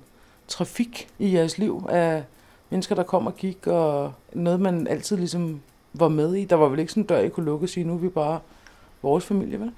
[0.47, 2.23] trafik i jeres liv af
[2.69, 5.61] mennesker, der kom og gik, og noget, man altid ligesom
[5.93, 6.45] var med i.
[6.45, 8.09] Der var vel ikke sådan en dør, I kunne lukke og sige, nu er vi
[8.09, 8.39] bare
[9.01, 9.71] vores familie, vel?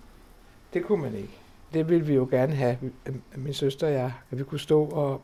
[0.73, 1.46] Det kunne man ikke.
[1.73, 2.77] Det ville vi jo gerne have,
[3.35, 5.21] min søster og jeg, at vi kunne stå og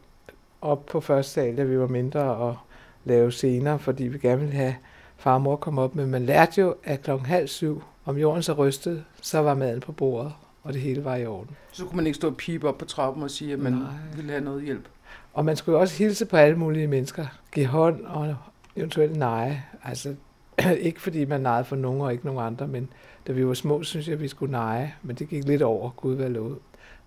[0.62, 2.58] op på første sal, da vi var mindre, og
[3.06, 4.76] lave scener, fordi vi gerne ville have
[5.18, 5.96] far og mor kom op.
[5.96, 9.80] Men man lærte jo, at klokken halv syv, om jorden så rystede, så var maden
[9.80, 10.34] på bordet,
[10.64, 11.56] og det hele var i orden.
[11.72, 13.88] Så kunne man ikke stå og pipe op på trappen og sige, at man Nej.
[14.16, 14.88] ville have noget hjælp.
[15.34, 17.26] Og man skulle også hilse på alle mulige mennesker.
[17.52, 18.36] Give hånd og
[18.76, 19.58] eventuelt nej.
[19.84, 20.16] Altså,
[20.80, 22.90] ikke fordi man nejede for nogen og ikke nogen andre, men
[23.28, 24.94] da vi var små, synes jeg, at vi skulle neje.
[25.02, 26.58] Men det gik lidt over, Gud være lovet.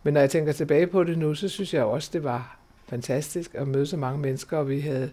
[0.02, 2.58] Men når jeg tænker tilbage på det nu, så synes jeg også, det var
[2.88, 5.10] fantastisk at møde så mange mennesker, og vi havde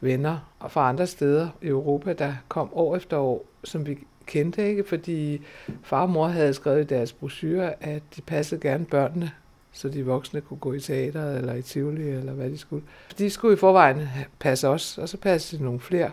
[0.00, 4.84] venner fra andre steder i Europa, der kom år efter år, som vi kendte ikke,
[4.84, 5.42] fordi
[5.82, 9.30] far og mor havde skrevet i deres brochure, at de passede gerne børnene,
[9.72, 12.84] så de voksne kunne gå i teater eller i Tivoli eller hvad de skulle.
[13.18, 16.10] De skulle i forvejen passe os, og så passede nogle flere.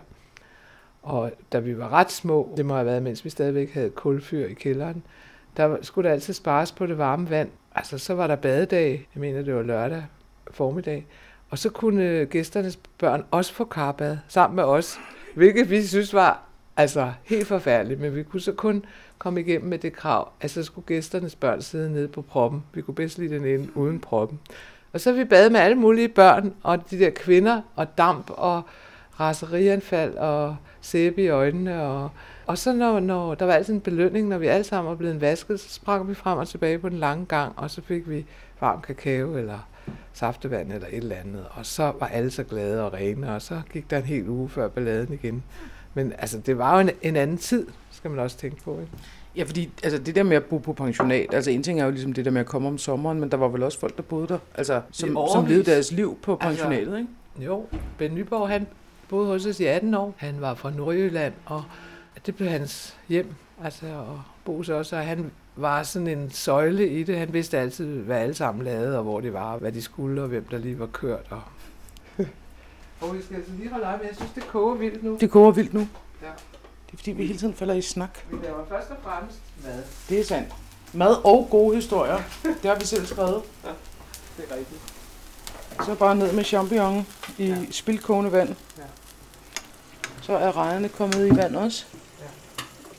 [1.06, 4.46] Og da vi var ret små, det må have været, mens vi stadigvæk havde kulfyr
[4.46, 5.02] i kælderen,
[5.56, 7.48] der skulle der altid spares på det varme vand.
[7.74, 10.04] Altså, så var der badedag, jeg mener, det var lørdag
[10.50, 11.06] formiddag,
[11.50, 14.98] og så kunne øh, gæsternes børn også få karbad sammen med os,
[15.34, 16.42] hvilket vi synes var
[16.76, 18.84] altså helt forfærdeligt, men vi kunne så kun
[19.18, 22.64] komme igennem med det krav, at så skulle gæsternes børn sidde nede på proppen.
[22.74, 24.40] Vi kunne bedst lide den ind uden proppen.
[24.92, 28.62] Og så vi bad med alle mulige børn, og de der kvinder, og damp, og
[29.20, 32.10] raserianfald, og sæbe i øjnene, og,
[32.46, 35.20] og så når, når der var altid en belønning, når vi alle sammen var blevet
[35.20, 38.24] vasket, så sprang vi frem og tilbage på den lange gang, og så fik vi
[38.60, 39.58] varm kakao, eller
[40.12, 41.44] saftevand eller et eller andet.
[41.50, 44.48] Og så var alle så glade og rene, og så gik der en hel uge
[44.48, 45.42] før balladen igen.
[45.94, 48.80] Men altså, det var jo en, en anden tid, skal man også tænke på.
[48.80, 48.92] Ikke?
[49.36, 51.90] Ja, fordi altså, det der med at bo på pensionat, altså en ting er jo
[51.90, 54.02] ligesom det der med at komme om sommeren, men der var vel også folk, der
[54.02, 57.10] boede der, altså, som, som levede deres liv på altså, pensionatet, altså, ikke?
[57.46, 57.66] Jo,
[57.98, 58.66] Ben Nyborg, han
[59.08, 60.14] boede hos os i 18 år.
[60.16, 61.64] Han var fra Nordjylland, og
[62.26, 63.34] det blev hans hjem,
[63.64, 67.18] altså, og bo så også, og han var sådan en søjle i det.
[67.18, 70.28] Han vidste altid, hvad alle sammen lavede, og hvor det var, hvad de skulle, og
[70.28, 71.26] hvem der lige var kørt.
[71.30, 71.42] Og,
[73.00, 75.16] og vi skal altså lige holde øje med, jeg synes, det koger vildt nu.
[75.20, 75.88] Det koger vildt nu?
[76.22, 76.26] Ja.
[76.86, 78.18] Det er fordi, vi hele tiden falder i snak.
[78.30, 79.82] Vi laver først og fremmest mad.
[80.08, 80.54] Det er sandt.
[80.92, 82.18] Mad og gode historier.
[82.42, 83.42] Det har vi selv skrevet.
[83.64, 83.70] Ja,
[84.36, 84.80] det er rigtigt.
[85.84, 87.06] Så bare ned med champignon
[87.38, 87.56] i ja.
[87.70, 88.48] spildkogende vand.
[88.78, 88.82] Ja.
[90.26, 91.86] Så er rejerne kommet i vand også.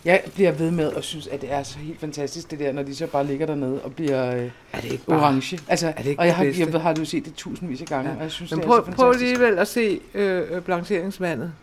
[0.06, 2.84] Jeg bliver ved med at synes, at det er så helt fantastisk, det der, når
[2.84, 5.60] de så bare ligger dernede og bliver øh, er det ikke bare, orange.
[5.68, 8.10] Altså, er det ikke og jeg har, jeg har du set det tusindvis af gange,
[8.10, 8.16] ja.
[8.16, 8.98] og jeg synes, Men det prøv, er så fantastisk.
[8.98, 11.54] prøv alligevel at se øh, øh, blancheringsvandet.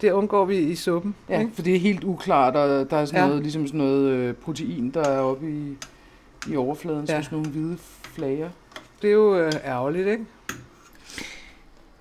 [0.00, 1.14] Det undgår vi i suppen.
[1.28, 1.52] Ja, ikke?
[1.54, 3.26] for det er helt uklart, og der er sådan ja.
[3.26, 5.76] noget, ligesom sådan noget øh, protein, der er oppe i,
[6.52, 7.22] i overfladen, ja.
[7.22, 8.50] sådan nogle hvide flager.
[9.02, 10.24] Det er jo øh, ærgerligt, ikke?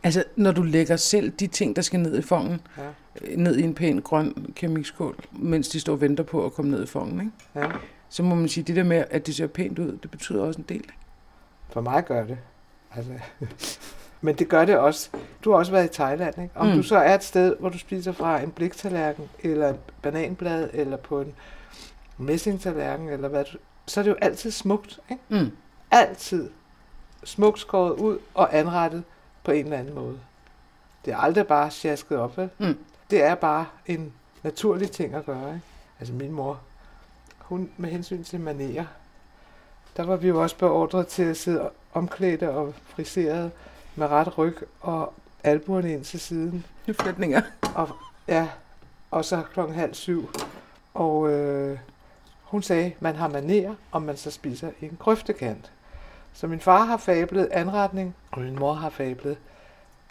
[0.03, 2.83] Altså, når du lægger selv de ting, der skal ned i fongen, ja.
[3.21, 6.71] Øh, ned i en pæn grøn keramikskål, mens de står og venter på at komme
[6.71, 7.65] ned i fongen, ikke?
[7.67, 7.71] Ja.
[8.09, 10.43] så må man sige, at det der med, at det ser pænt ud, det betyder
[10.43, 10.85] også en del.
[11.69, 12.37] For mig gør det.
[12.95, 13.11] Altså,
[14.21, 15.09] men det gør det også.
[15.43, 16.55] Du har også været i Thailand, ikke?
[16.55, 16.73] Om mm.
[16.73, 20.97] du så er et sted, hvor du spiser fra en bliktallerken, eller en bananblad, eller
[20.97, 21.33] på en
[22.17, 25.23] messingtallerken, eller hvad du, så er det jo altid smukt, ikke?
[25.29, 25.51] Mm.
[25.91, 26.49] Altid
[27.23, 29.03] smukt skåret ud og anrettet
[29.47, 30.19] på en eller anden måde.
[31.05, 32.49] Det er aldrig bare sjasket op, vel?
[32.57, 32.77] Mm.
[33.09, 35.65] Det er bare en naturlig ting at gøre, ikke?
[35.99, 36.59] Altså min mor,
[37.37, 38.85] hun med hensyn til manerer,
[39.97, 43.51] der var vi jo også beordret til at sidde omklædte og friseret
[43.95, 46.65] med ret ryg og albuerne ind til siden.
[47.01, 47.41] Flætninger.
[47.75, 47.89] Og,
[48.27, 48.47] ja,
[49.11, 50.29] og så klokken halv syv.
[50.93, 51.79] Og øh,
[52.41, 55.71] hun sagde, man har manerer, om man så spiser en grøftekant.
[56.37, 59.37] Så min far har fablet anretning, og min mor har fablet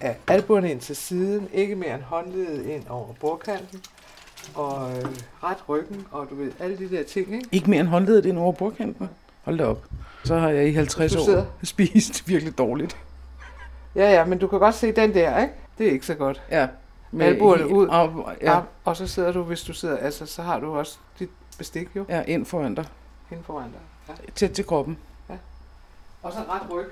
[0.00, 3.80] af albuerne ind til siden, ikke mere end håndledet ind over bordkanten,
[4.54, 5.04] og øh,
[5.42, 7.48] ret ryggen, og du ved, alle de der ting, ikke?
[7.52, 9.08] Ikke mere end håndledet ind over bordkanten?
[9.42, 9.84] Hold da op.
[10.24, 11.42] Så har jeg i 50 sidder...
[11.42, 12.96] år spist virkelig dårligt.
[13.94, 15.54] Ja, ja, men du kan godt se den der, ikke?
[15.78, 16.42] Det er ikke så godt.
[16.50, 16.68] Ja.
[17.10, 18.60] Med albuerne ud, og, ja.
[18.84, 22.04] og så sidder du, hvis du sidder, altså så har du også dit bestik jo.
[22.08, 22.84] Ja, ind foran dig.
[23.32, 24.30] Ind foran dig, ja.
[24.34, 24.98] Tæt til kroppen.
[26.26, 26.90] Og så ret ryg.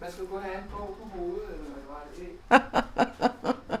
[0.00, 3.80] Man skal gå have en bog på hovedet, eller hvad var det?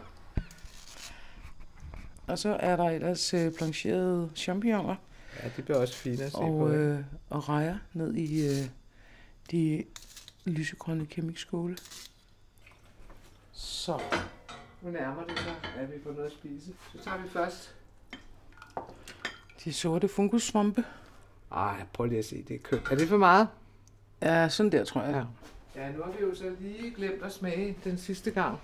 [2.28, 4.96] Og så er der ellers øh, blancherede champignoner
[5.42, 6.42] Ja, det bliver også fint at se på.
[6.42, 6.84] og, ikke?
[6.84, 8.68] øh, og rejer ned i øh,
[9.50, 9.84] de
[10.44, 11.76] lysegrønne kemikskåle.
[13.52, 14.00] Så
[14.82, 16.72] Nu nærmer det sig, at vi får noget at spise.
[16.92, 17.74] Så tager vi først...
[19.64, 20.84] de sorte fungussvampe.
[21.52, 22.90] Ej, prøv lige at se, det er kønt.
[22.90, 23.48] Er det for meget?
[24.22, 25.12] Ja, sådan der, tror jeg.
[25.76, 25.82] Ja.
[25.82, 28.58] Ja, nu har vi jo så lige glemt at smage den sidste gang.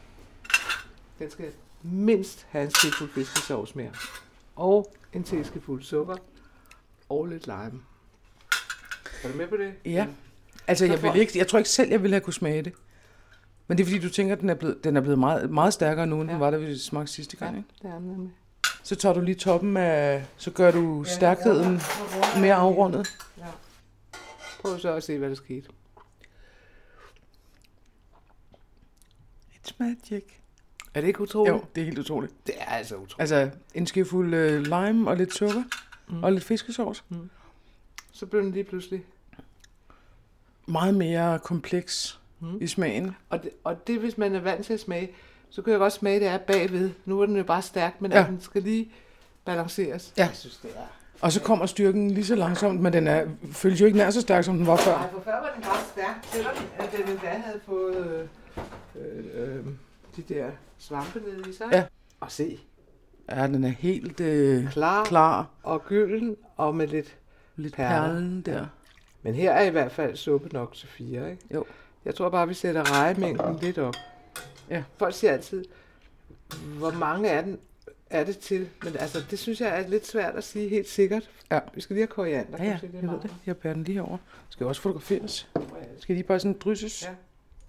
[1.19, 1.47] Den skal
[1.83, 3.91] mindst have en skefuld fiskesovs mere.
[4.57, 6.17] Og en teskefuld sukker.
[7.09, 7.81] Og lidt lime.
[9.25, 9.73] Er du med på det?
[9.85, 10.07] Ja.
[10.67, 12.73] Altså, Så jeg, vil ikke, jeg tror ikke selv, jeg ville have kunne smage det.
[13.67, 15.73] Men det er fordi, du tænker, at den er blevet, den er blevet meget, meget
[15.73, 16.33] stærkere nu, end ja.
[16.33, 17.53] den var, da vi smagte sidste gang.
[17.53, 17.69] Ja, Ikke?
[17.83, 18.31] det er den nemlig.
[18.83, 21.81] Så tager du lige toppen af, så gør du stærkheden
[22.41, 23.17] mere afrundet.
[24.61, 25.69] Prøv så at se, hvad der skete.
[29.55, 30.25] It's magic.
[30.95, 31.55] Er det ikke utroligt?
[31.55, 32.47] Jo, det er helt utroligt.
[32.47, 33.21] Det er altså utroligt.
[33.21, 35.63] Altså, en skefuld øh, lime og lidt sukker
[36.09, 36.25] mm.
[36.25, 37.03] og lidt fiskesauce.
[38.13, 39.05] Så blev den lige pludselig.
[40.67, 42.49] Meget mere kompleks Mm.
[42.49, 42.59] mm.
[42.61, 43.17] i smagen.
[43.31, 45.11] Og det, og det, hvis man er vant til at smage,
[45.51, 46.91] så kan jeg godt smage, det er bagved.
[47.05, 48.21] Nu er den jo bare stærk, men ja.
[48.21, 48.27] Ja.
[48.27, 48.93] den skal lige
[49.45, 50.13] balanceres.
[50.17, 50.27] Ja.
[50.27, 50.87] Jeg synes, det er...
[51.21, 54.21] Og så kommer styrken lige så langsomt, men den er, føles jo ikke nær så
[54.21, 54.99] stærk, som den var før.
[54.99, 58.29] Nej, for før var den bare stærk, selvom at den endda havde fået
[58.97, 59.65] øh, øh,
[60.17, 61.67] de der svampe nede i sig.
[61.73, 61.85] Ja.
[62.21, 62.59] Og se,
[63.31, 65.47] Ja, den er helt øh, klar, klar klar.
[65.63, 67.17] og gylden og med lidt...
[67.57, 67.89] Lidt Perler.
[68.09, 68.67] perlen der.
[69.23, 71.43] Men her er i hvert fald suppe nok til fire, ikke?
[71.55, 71.65] Jo.
[72.05, 73.95] Jeg tror bare, vi sætter rejemængden lidt op.
[74.71, 74.83] Ja.
[74.97, 75.65] Folk siger altid,
[76.79, 77.59] hvor mange er, den,
[78.11, 78.69] er det til?
[78.83, 81.31] Men altså, det synes jeg er lidt svært at sige helt sikkert.
[81.51, 81.61] Ja.
[81.75, 82.65] Vi skal lige have koriander.
[82.65, 83.35] Ja, ja, du se, jeg ved det.
[83.47, 84.19] Jeg bærer den lige over.
[84.49, 85.49] Skal jo også fotograferes.
[85.99, 87.03] Skal de bare sådan drysses?
[87.03, 87.15] Ja.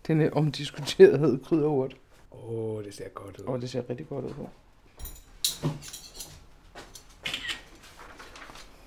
[0.07, 1.95] Den er omdiskuterede krydderurt.
[2.31, 3.45] Åh, oh, det ser godt ud.
[3.45, 4.31] Og det ser rigtig godt ud.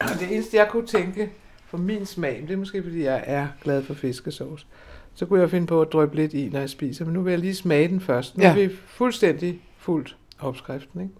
[0.00, 1.30] Og det eneste, jeg kunne tænke
[1.66, 4.66] for min smag, det er måske, fordi jeg er glad for fiskesauce,
[5.14, 7.04] så kunne jeg finde på at drøbe lidt i, når jeg spiser.
[7.04, 8.36] Men nu vil jeg lige smage den først.
[8.36, 8.42] Nu.
[8.42, 8.50] Ja.
[8.50, 11.14] er vi fuldstændig fuldt opskriften, ikke?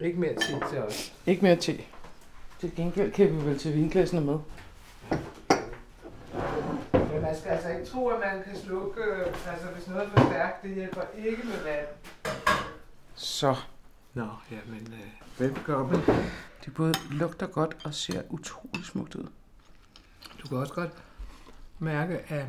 [0.00, 1.12] Ikke mere tid til os.
[1.26, 1.78] Ikke mere te.
[2.60, 4.38] Til gengæld kan vi vel til vinglassene med.
[6.92, 10.10] Men man skal altså ikke tro, at man kan slukke, øh, altså hvis noget er
[10.10, 11.86] for stærkt, det hjælper ikke med vand.
[13.14, 13.56] Så.
[14.14, 15.96] Nå, jamen, øh, velbekomme.
[16.64, 19.26] De både lugter godt og ser utrolig smukt ud.
[20.42, 20.90] Du kan også godt
[21.78, 22.46] mærke, at,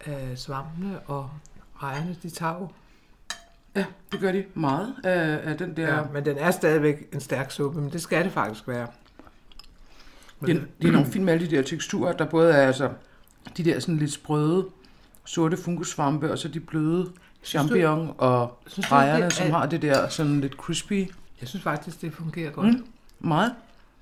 [0.00, 1.30] at svampene og
[1.82, 2.68] rejerne, de tager.
[3.76, 5.94] Ja, det gør de meget af, af den der...
[5.94, 8.86] Ja, men den er stadigvæk en stærk suppe, men det skal det faktisk være.
[10.40, 12.90] Det er, det er enormt fint med alle de der teksturer, der både er altså
[13.56, 14.66] de der sådan lidt sprøde,
[15.24, 17.10] sorte fungussvampe, og så de bløde
[17.44, 21.10] champignon og rejerne, som har det der sådan lidt crispy.
[21.40, 22.66] Jeg synes faktisk, det fungerer godt.
[22.66, 22.86] Mm.
[23.20, 23.52] Meget.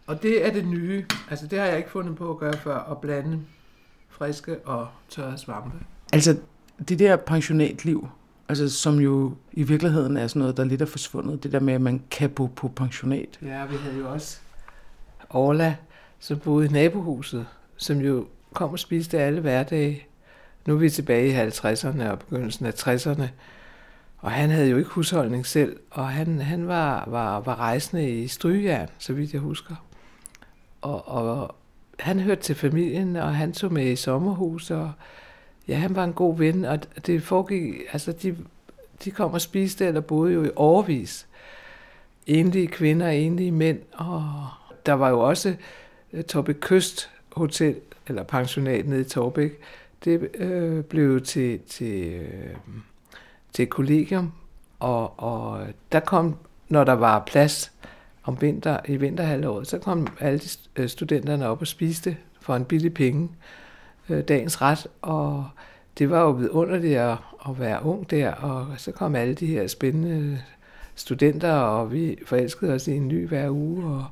[0.06, 1.06] Og det er det nye.
[1.30, 3.40] Altså, det har jeg ikke fundet på at gøre før, at blande
[4.08, 5.76] friske og tørre svampe.
[6.12, 6.36] Altså,
[6.88, 8.08] det der pensionatliv,
[8.48, 11.42] altså, som jo i virkeligheden er sådan noget, der lidt er forsvundet.
[11.42, 13.38] Det der med, at man kan bo på pensionat.
[13.42, 14.38] Ja, vi havde jo også
[15.30, 15.76] Orla,
[16.18, 20.06] som boede i nabohuset, som jo kom og spiste alle hverdage.
[20.66, 23.24] Nu er vi tilbage i 50'erne og begyndelsen af 60'erne.
[24.18, 28.28] Og han havde jo ikke husholdning selv, og han, han var, var, var rejsende i
[28.28, 29.74] strygejern, så vidt jeg husker.
[30.82, 31.54] Og, og
[31.98, 34.92] han hørte til familien, og han tog med i sommerhus, og
[35.68, 38.36] ja, han var en god ven, og det foregik, altså de,
[39.04, 41.26] de kom og spiste, eller boede jo i overvis.
[42.26, 44.48] Enlige kvinder, enlige mænd, og
[44.86, 45.54] der var jo også
[46.12, 47.76] øh, Torbæk Kyst Hotel,
[48.08, 49.58] eller pensionat nede i Torbæk.
[50.04, 52.56] Det øh, blev til, til, øh,
[53.52, 54.32] til et kollegium,
[54.78, 56.36] og, og der kom,
[56.68, 57.72] når der var plads
[58.24, 62.64] om vinter, i vinterhalvåret, så kom alle de øh, studenterne op og spiste for en
[62.64, 63.63] billig penge øh,
[64.08, 65.48] Øh, dagens ret, og
[65.98, 67.16] det var jo vidunderligt at,
[67.48, 70.42] at være ung der, og så kom alle de her spændende
[70.94, 74.04] studenter, og vi forelskede os i en ny hver uge, og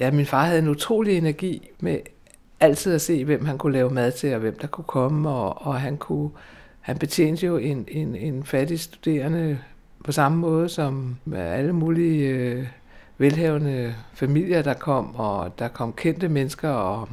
[0.00, 1.98] ja, min far havde en utrolig energi med
[2.60, 5.66] altid at se, hvem han kunne lave mad til, og hvem der kunne komme, og,
[5.66, 6.30] og han kunne,
[6.80, 9.58] han betjente jo en, en, en fattig studerende
[10.04, 12.66] på samme måde som alle mulige øh,
[13.18, 17.08] velhavende familier, der kom, og der kom kendte mennesker, og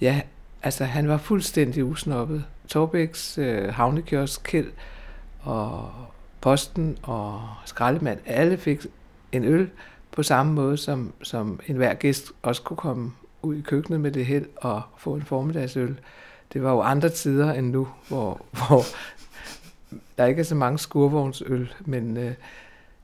[0.00, 0.20] ja,
[0.66, 2.44] altså han var fuldstændig usnoppet.
[2.68, 4.72] Torbæks øh, havnekiosk, Kjeld
[5.40, 5.90] og
[6.40, 8.86] Posten og Skraldemand, alle fik
[9.32, 9.70] en øl
[10.12, 13.12] på samme måde, som, som enhver gæst også kunne komme
[13.42, 15.98] ud i køkkenet med det held og få en formiddagsøl.
[16.52, 18.82] Det var jo andre tider end nu, hvor, hvor
[20.18, 22.34] der ikke er så mange skurvognsøl, men øh,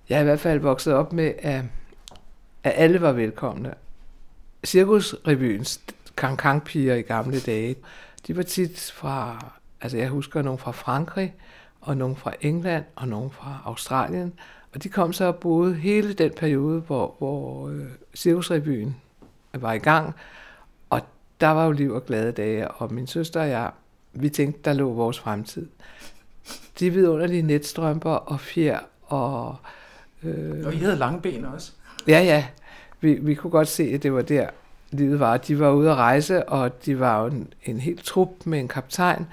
[0.08, 1.64] jeg er i hvert fald vokset op med, at,
[2.64, 3.74] at alle var velkomne.
[4.64, 5.80] Cirkusrevyens
[6.16, 7.76] kankangpiger i gamle dage,
[8.26, 9.46] de var tit fra,
[9.80, 11.34] altså jeg husker nogle fra Frankrig,
[11.80, 14.32] og nogle fra England, og nogle fra Australien,
[14.74, 18.96] og de kom så og boede hele den periode, hvor, hvor øh, Cirkusrevyen
[19.52, 20.14] var i gang,
[20.90, 21.00] og
[21.40, 23.70] der var jo liv og glade dage, og min søster og jeg,
[24.12, 25.66] vi tænkte, der lå vores fremtid.
[26.78, 29.56] De vidunderlige netstrømper og fjer og...
[30.22, 31.72] Øh, og I havde lange ben også.
[32.08, 32.46] Ja, ja.
[33.00, 34.48] Vi, vi kunne godt se, at det var der,
[34.92, 35.36] livet var.
[35.36, 38.68] De var ude at rejse, og de var jo en, en hel trup med en
[38.68, 39.26] kaptajn,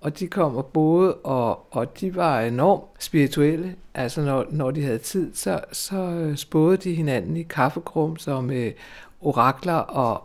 [0.00, 3.76] og de kom og boede, og, og de var enormt spirituelle.
[3.94, 8.42] Altså når, når de havde tid, så, så øh, spåede de hinanden i kaffegrums og
[8.42, 8.72] øh, med
[9.20, 10.22] orakler, og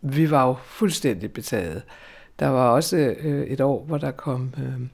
[0.00, 1.82] vi var jo fuldstændig betaget.
[2.38, 4.86] Der var også øh, et år, hvor der kom øh,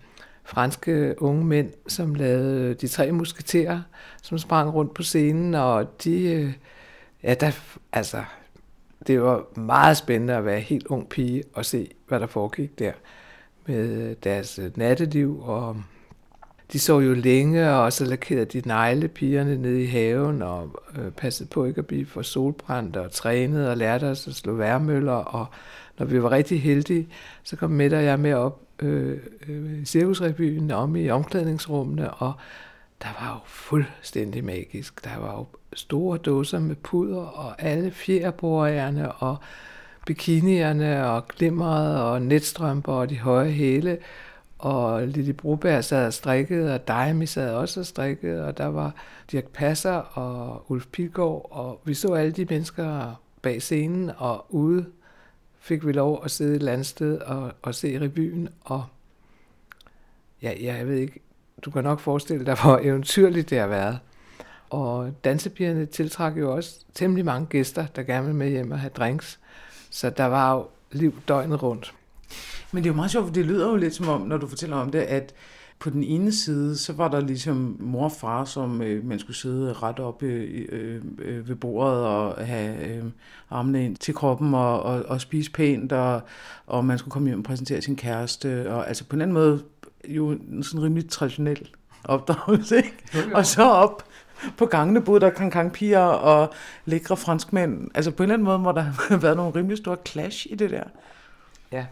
[0.44, 3.80] franske unge mænd, som lavede de tre musketerer,
[4.22, 6.52] som sprang rundt på scenen, og de, øh,
[7.22, 7.50] ja, der,
[7.92, 8.18] altså,
[9.06, 12.92] det var meget spændende at være helt ung pige og se, hvad der foregik der
[13.66, 15.76] med deres øh, natteliv, og
[16.72, 21.10] de så jo længe, og så lakerede de negle pigerne nede i haven, og øh,
[21.10, 25.12] passede på ikke at blive for solbrændt, og trænede og lærte os at slå værmøller,
[25.12, 25.46] og
[25.98, 27.08] når vi var rigtig heldige,
[27.42, 32.32] så kom Mette og jeg med op øh, øh, i cirkusrevyen, om i omklædningsrummene, og
[33.02, 35.04] der var jo fuldstændig magisk.
[35.04, 39.36] Der var jo store dåser med puder, og alle fjerborgerne, og
[40.06, 43.98] bikinierne, og glimmeret, og netstrømper, og de høje hæle,
[44.58, 48.94] og Lille Broberg sad og strikkede, og Daimi sad også og strikkede, og der var
[49.32, 54.86] Dirk Passer og Ulf Pilgaard, og vi så alle de mennesker bag scenen, og ude
[55.58, 58.84] fik vi lov at sidde et eller andet sted og, og se revyen, og
[60.42, 61.20] ja, jeg ved ikke,
[61.64, 63.98] du kan nok forestille dig, hvor eventyrligt det har været.
[64.70, 68.90] Og dansepigerne tiltrak jo også temmelig mange gæster, der gerne ville med hjem og have
[68.90, 69.38] drinks.
[69.90, 71.94] Så der var jo liv døgnet rundt.
[72.72, 74.46] Men det er jo meget sjovt, for det lyder jo lidt som om, når du
[74.46, 75.34] fortæller om det, at
[75.78, 79.36] på den ene side, så var der ligesom mor og far, som øh, man skulle
[79.36, 83.04] sidde ret op øh, øh, øh, ved bordet og have øh,
[83.50, 86.20] armene ind til kroppen og, og, og spise pænt, og,
[86.66, 88.72] og man skulle komme hjem og præsentere sin kæreste.
[88.72, 89.62] Og, altså på en anden måde
[90.08, 91.68] jo en sådan rimelig traditionel
[92.04, 92.96] opdragelse, ikke?
[93.34, 94.04] Og så op
[94.56, 97.90] på gangene boede der kankangpiger og lækre franskmænd.
[97.94, 100.54] Altså på en eller anden måde må der have været nogle rimelig store clash i
[100.54, 100.84] det der.
[101.72, 101.86] Ja.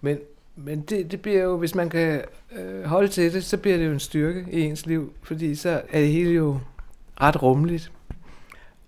[0.00, 0.18] Men,
[0.56, 2.22] men det, det bliver jo, hvis man kan
[2.52, 5.82] øh, holde til det, så bliver det jo en styrke i ens liv, fordi så
[5.90, 6.58] er det hele jo
[7.20, 7.92] ret rummeligt.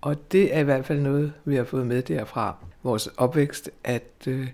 [0.01, 4.03] Og det er i hvert fald noget, vi har fået med derfra, vores opvækst, at,
[4.27, 4.49] øh,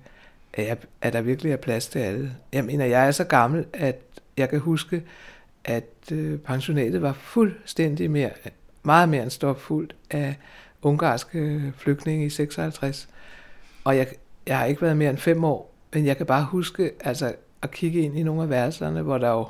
[0.57, 2.35] at, at der virkelig er plads til alle.
[2.53, 4.01] Jeg mener, jeg er så gammel, at
[4.37, 5.03] jeg kan huske,
[5.65, 8.31] at øh, pensionatet var fuldstændig mere,
[8.83, 10.37] meget mere end stopfuldt af
[10.83, 13.09] ungarske flygtninge i 56.
[13.85, 14.07] Og jeg,
[14.47, 17.71] jeg har ikke været mere end fem år, men jeg kan bare huske altså, at
[17.71, 19.47] kigge ind i nogle af værelserne, hvor der jo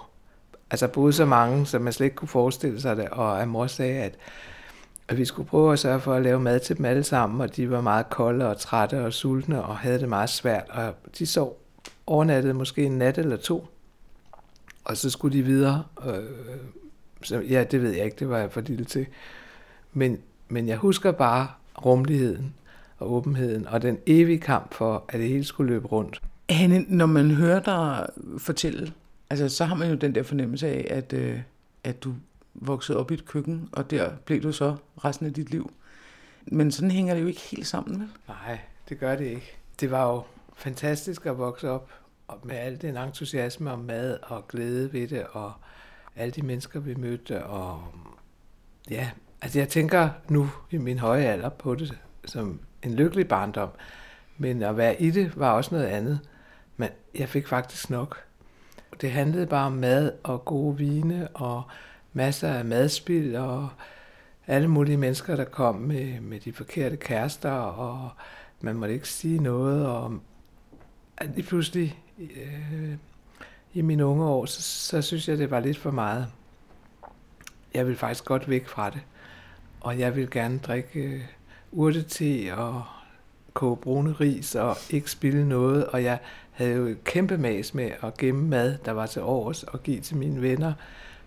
[0.70, 3.66] altså boede så mange, som man slet ikke kunne forestille sig det, og at mor
[3.66, 4.14] sagde, at,
[5.08, 7.56] og vi skulle prøve at sørge for at lave mad til dem alle sammen, og
[7.56, 11.26] de var meget kolde og trætte og sultne og havde det meget svært, og de
[11.26, 11.60] sov
[12.06, 13.66] overnattet måske en nat eller to,
[14.84, 15.84] og så skulle de videre.
[16.06, 16.24] Øh,
[17.22, 19.06] så, ja, det ved jeg ikke, det var jeg for lille til.
[19.92, 21.48] Men, men jeg husker bare
[21.84, 22.54] rummeligheden
[22.98, 26.22] og åbenheden, og den evige kamp for, at det hele skulle løbe rundt.
[26.50, 28.06] Hanne, når man hører dig
[28.38, 28.92] fortælle,
[29.30, 31.38] altså, så har man jo den der fornemmelse af, at, øh,
[31.84, 32.14] at du
[32.54, 35.72] voksede op i et køkken, og der blev du så resten af dit liv.
[36.46, 38.08] Men sådan hænger det jo ikke helt sammen, vel?
[38.28, 39.56] Nej, det gør det ikke.
[39.80, 40.22] Det var jo
[40.56, 41.90] fantastisk at vokse op
[42.28, 45.52] og med al den entusiasme om mad og glæde ved det, og
[46.16, 47.84] alle de mennesker, vi mødte, og
[48.90, 49.10] ja,
[49.42, 53.68] altså jeg tænker nu i min høje alder på det som en lykkelig barndom,
[54.38, 56.20] men at være i det var også noget andet.
[56.76, 58.18] Men jeg fik faktisk nok.
[59.00, 61.62] Det handlede bare om mad og gode vine og
[62.14, 63.68] masser af madspil og
[64.46, 68.10] alle mulige mennesker, der kom med, med de forkerte kærester, og
[68.60, 70.20] man måtte ikke sige noget, og
[71.22, 72.94] lige pludselig øh,
[73.74, 76.26] i mine unge år, så, så synes jeg, det var lidt for meget.
[77.74, 79.00] Jeg vil faktisk godt væk fra det.
[79.80, 81.20] Og jeg vil gerne drikke øh,
[81.72, 82.82] urtete og
[83.54, 85.86] koge brune ris og ikke spille noget.
[85.86, 86.18] Og jeg
[86.50, 90.00] havde jo et kæmpe mas med at gemme mad, der var til års, og give
[90.00, 90.72] til mine venner.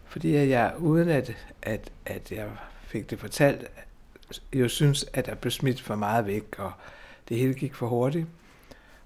[0.10, 2.48] Fordi jeg, uden at, at, at jeg
[2.82, 3.66] fik det fortalt,
[4.54, 6.72] jo synes, at der blev smidt for meget væk, og
[7.30, 8.28] det hele gik for hurtigt.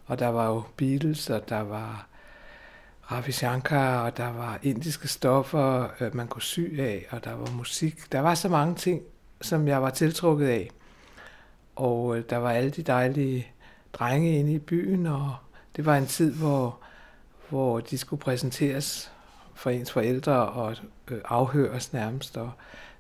[0.06, 2.08] Og der var jo Beatles, og der var
[3.12, 7.52] Ravi Shankar, og der var indiske stoffer, øh, man kunne sy af, og der var
[7.52, 8.12] musik.
[8.12, 9.02] Der var så mange ting,
[9.42, 10.70] som jeg var tiltrukket af.
[11.76, 13.48] Og øh, der var alle de dejlige
[13.94, 15.36] drenge inde i byen, og
[15.76, 16.80] det var en tid, hvor,
[17.50, 19.12] hvor de skulle præsenteres
[19.62, 20.76] for ens forældre og
[21.12, 22.52] øh, afhøres nærmest, og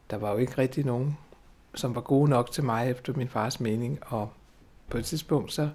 [0.09, 1.18] der var jo ikke rigtig nogen,
[1.76, 4.30] som var gode nok til mig efter min fars mening, og
[4.89, 5.70] på et tidspunkt så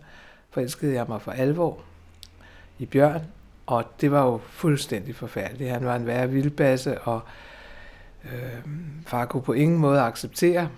[0.51, 1.79] forelskede jeg mig for alvor
[2.79, 3.23] i Bjørn,
[3.67, 5.71] og det var jo fuldstændig forfærdeligt.
[5.71, 7.21] Han var en værre vildbasse, og
[8.25, 8.61] øh,
[9.07, 10.69] far kunne på ingen måde acceptere,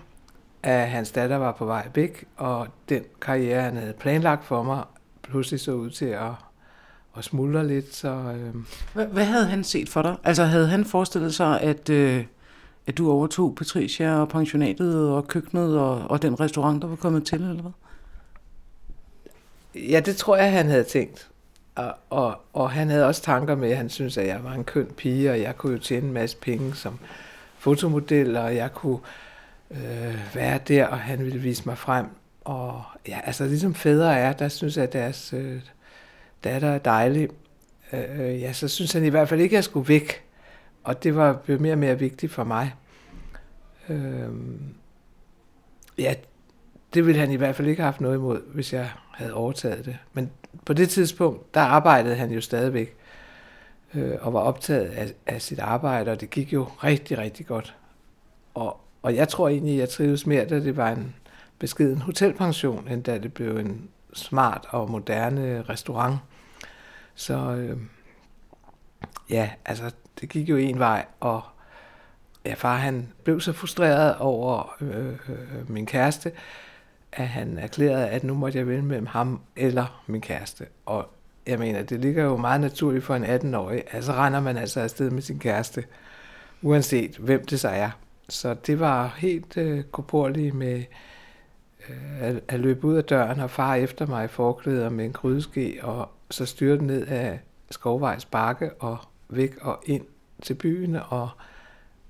[0.63, 4.83] at hans datter var på vej væk, og den karriere, han havde planlagt for mig,
[5.21, 6.31] pludselig så ud til at,
[7.17, 7.95] at smuldre lidt.
[7.95, 8.55] Så, øh...
[8.93, 10.15] hvad, hvad havde han set for dig?
[10.23, 12.25] Altså havde han forestillet sig, at, øh,
[12.87, 17.25] at du overtog Patricia og pensionatet og køkkenet og, og den restaurant, der var kommet
[17.25, 17.71] til, eller hvad?
[19.75, 21.29] Ja, det tror jeg, han havde tænkt.
[21.75, 24.63] Og, og, og han havde også tanker med, at han synes, at jeg var en
[24.63, 26.99] køn pige, og jeg kunne jo tjene en masse penge som
[27.57, 28.99] fotomodel, og jeg kunne
[29.71, 32.05] øh, være der, og han ville vise mig frem.
[32.45, 35.61] Og ja, altså ligesom fædre er, der synes jeg, at deres øh,
[36.43, 37.29] datter er dejlig.
[37.93, 40.23] Øh, ja, så synes han i hvert fald ikke, at jeg skulle væk.
[40.83, 42.75] Og det var blevet mere og mere vigtigt for mig.
[43.89, 44.29] Øh,
[45.97, 46.13] ja,
[46.93, 49.85] det ville han i hvert fald ikke have haft noget imod, hvis jeg havde overtaget
[49.85, 49.97] det.
[50.13, 50.31] Men
[50.65, 52.95] på det tidspunkt, der arbejdede han jo stadigvæk
[53.93, 57.75] øh, og var optaget af, af sit arbejde, og det gik jo rigtig, rigtig godt.
[58.53, 61.15] Og, og jeg tror egentlig, jeg trives mere, da det var en
[61.59, 66.17] beskeden hotelpension, end da det blev en smart og moderne restaurant.
[67.19, 67.77] Så øh,
[69.29, 69.91] ja, altså
[70.21, 71.41] det gik jo en vej, og
[72.45, 76.31] ja, far han blev så frustreret over øh, øh, min kæreste,
[77.11, 80.65] at han erklærede, at nu måtte jeg vælge mellem ham eller min kæreste.
[80.85, 81.09] Og
[81.47, 85.09] jeg mener, det ligger jo meget naturligt for en 18-årig, altså render man altså afsted
[85.09, 85.83] med sin kæreste,
[86.61, 87.89] uanset hvem det så er.
[88.29, 90.83] Så det var helt øh, korporligt med
[92.19, 95.79] at, at løbe ud af døren og far efter mig i forklæder med en grydeske,
[95.81, 97.39] og så styrte ned af
[97.71, 98.97] Skovvejs bakke og
[99.29, 100.05] væk og ind
[100.41, 101.29] til byen og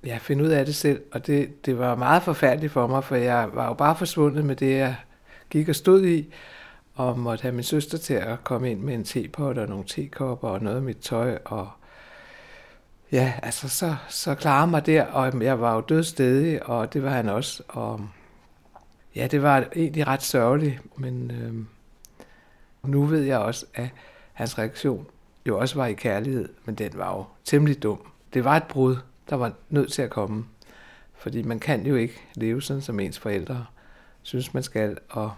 [0.05, 1.01] ja, finde ud af det selv.
[1.11, 4.55] Og det, det var meget forfærdeligt for mig, for jeg var jo bare forsvundet med
[4.55, 4.95] det, jeg
[5.49, 6.34] gik og stod i,
[6.95, 10.49] og måtte have min søster til at komme ind med en tepot og nogle tekopper
[10.49, 11.38] og noget af mit tøj.
[11.45, 11.69] Og
[13.11, 17.09] ja, altså så, så klarede mig der, og jeg var jo dødstedig, og det var
[17.09, 17.63] han også.
[17.67, 18.01] Og
[19.16, 21.53] ja, det var egentlig ret sørgeligt, men øh,
[22.91, 23.89] nu ved jeg også, at
[24.34, 25.07] hans reaktion
[25.45, 28.01] jo også var i kærlighed, men den var jo temmelig dum.
[28.34, 28.97] Det var et brud,
[29.30, 30.45] der var nødt til at komme.
[31.18, 33.66] Fordi man kan jo ikke leve sådan, som ens forældre
[34.22, 34.97] synes, man skal.
[35.10, 35.32] Og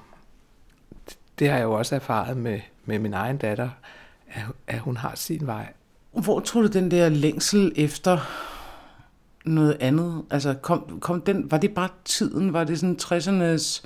[1.39, 3.69] det har jeg jo også erfaret med, med min egen datter,
[4.27, 5.73] at, at hun har sin vej.
[6.11, 8.19] Hvor tror du den der længsel efter
[9.45, 10.23] noget andet?
[10.29, 12.53] Altså, kom, kom den, var det bare tiden?
[12.53, 13.85] Var det sådan 60'ernes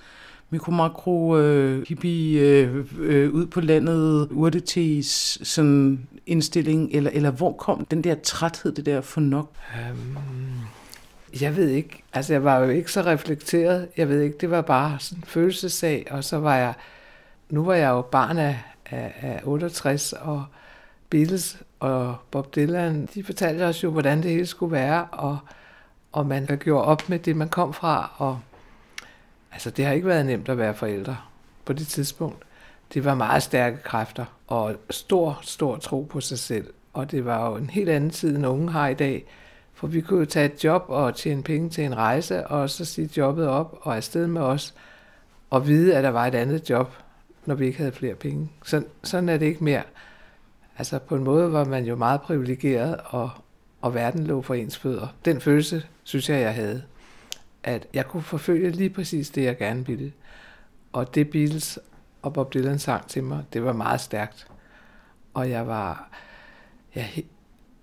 [0.49, 7.85] mikro-makro øh, hippie øh, øh, ud på landet, urtetes sådan indstilling, eller, eller hvor kom
[7.85, 9.51] den der træthed, det der for nok?
[9.91, 10.17] Um,
[11.41, 12.03] jeg ved ikke.
[12.13, 13.87] Altså, jeg var jo ikke så reflekteret.
[13.97, 16.73] Jeg ved ikke, det var bare sådan en følelsessag, og så var jeg,
[17.49, 20.45] nu var jeg jo barn af, af, af 68, og
[21.09, 25.37] Beatles og Bob Dylan, de fortalte os jo, hvordan det hele skulle være, og,
[26.11, 28.39] og man gjorde op med det, man kom fra, og
[29.55, 31.17] Altså, det har ikke været nemt at være forældre
[31.65, 32.43] på det tidspunkt.
[32.93, 36.73] Det var meget stærke kræfter og stor, stor tro på sig selv.
[36.93, 39.25] Og det var jo en helt anden tid, end unge har i dag.
[39.73, 42.85] For vi kunne jo tage et job og tjene penge til en rejse, og så
[42.85, 44.73] sige jobbet op og afsted med os,
[45.49, 46.93] og vide, at der var et andet job,
[47.45, 48.51] når vi ikke havde flere penge.
[48.65, 49.83] Så, sådan er det ikke mere.
[50.77, 53.29] Altså på en måde var man jo meget privilegeret, og,
[53.81, 55.07] og verden lå for ens fødder.
[55.25, 56.83] Den følelse, synes jeg, jeg havde
[57.65, 60.13] at jeg kunne forfølge lige præcis det, jeg gerne ville.
[60.93, 61.79] Og det Beatles
[62.21, 64.47] og Bob Dylan sang til mig, det var meget stærkt.
[65.33, 66.09] Og jeg var,
[66.95, 67.07] ja,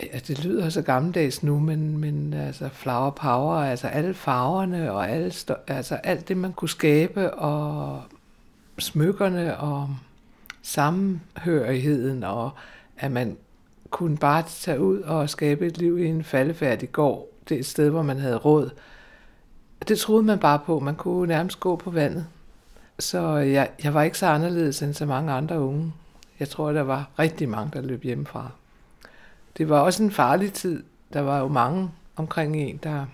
[0.00, 5.10] ja det lyder så gammeldags nu, men, men altså flower power, altså alle farverne og
[5.10, 5.32] alle,
[5.66, 8.02] altså alt det, man kunne skabe, og
[8.78, 9.96] smykkerne og
[10.62, 12.50] sammenhørigheden, og
[13.02, 13.36] at man
[13.90, 17.28] kunne bare tage ud og skabe et liv i en faldefærdig gård.
[17.48, 18.70] Det er et sted, hvor man havde råd
[19.88, 20.80] det troede man bare på.
[20.80, 22.26] Man kunne nærmest gå på vandet.
[22.98, 25.92] Så jeg, jeg var ikke så anderledes end så mange andre unge.
[26.40, 28.50] Jeg tror, der var rigtig mange, der løb hjemmefra.
[29.58, 30.82] Det var også en farlig tid.
[31.12, 33.06] Der var jo mange omkring en, der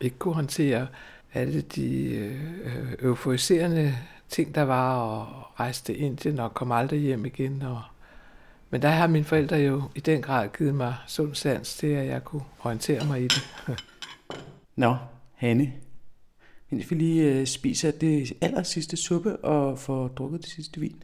[0.00, 0.86] ikke kunne håndtere
[1.34, 3.94] alle de øh, øh euforiserende
[4.28, 5.26] ting, der var, og
[5.60, 7.62] rejste til Indien og kom aldrig hjem igen.
[7.62, 7.82] Og
[8.70, 12.06] men der har mine forældre jo i den grad givet mig sund sans til, at
[12.06, 13.42] jeg kunne orientere mig i det.
[14.76, 14.96] Nå,
[15.34, 15.72] Hanne,
[16.70, 21.02] mens vi lige øh, spiser det aller sidste suppe og får drukket det sidste vin,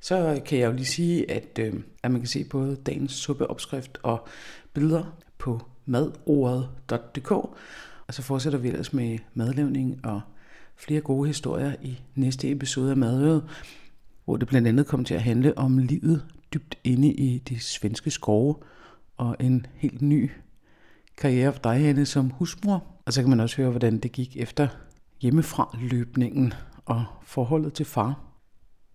[0.00, 3.98] så kan jeg jo lige sige, at, øh, at man kan se både dagens suppeopskrift
[4.02, 4.28] og
[4.72, 7.30] billeder på madordet.dk.
[8.06, 10.20] Og så fortsætter vi ellers med madlavning og
[10.76, 13.44] flere gode historier i næste episode af Madøret,
[14.24, 16.24] hvor det blandt andet kommer til at handle om livet
[16.54, 18.56] dybt inde i de svenske skove
[19.16, 20.30] og en helt ny
[21.16, 22.84] karriere for dig, Anne, som husmor.
[23.06, 24.68] Og så kan man også høre, hvordan det gik efter
[25.20, 26.52] hjemmefra løbningen
[26.84, 28.20] og forholdet til far.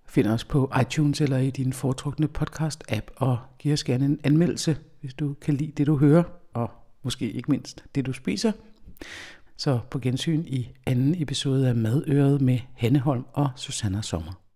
[0.08, 4.78] Find os på iTunes eller i din foretrukne podcast-app og giv os gerne en anmeldelse,
[5.02, 6.72] hvis du kan lide det, du hører, og
[7.04, 8.52] måske ikke mindst det, du spiser.
[9.58, 14.47] Så på gensyn i anden episode af Madøret med Hanne Holm og Susanna Sommer.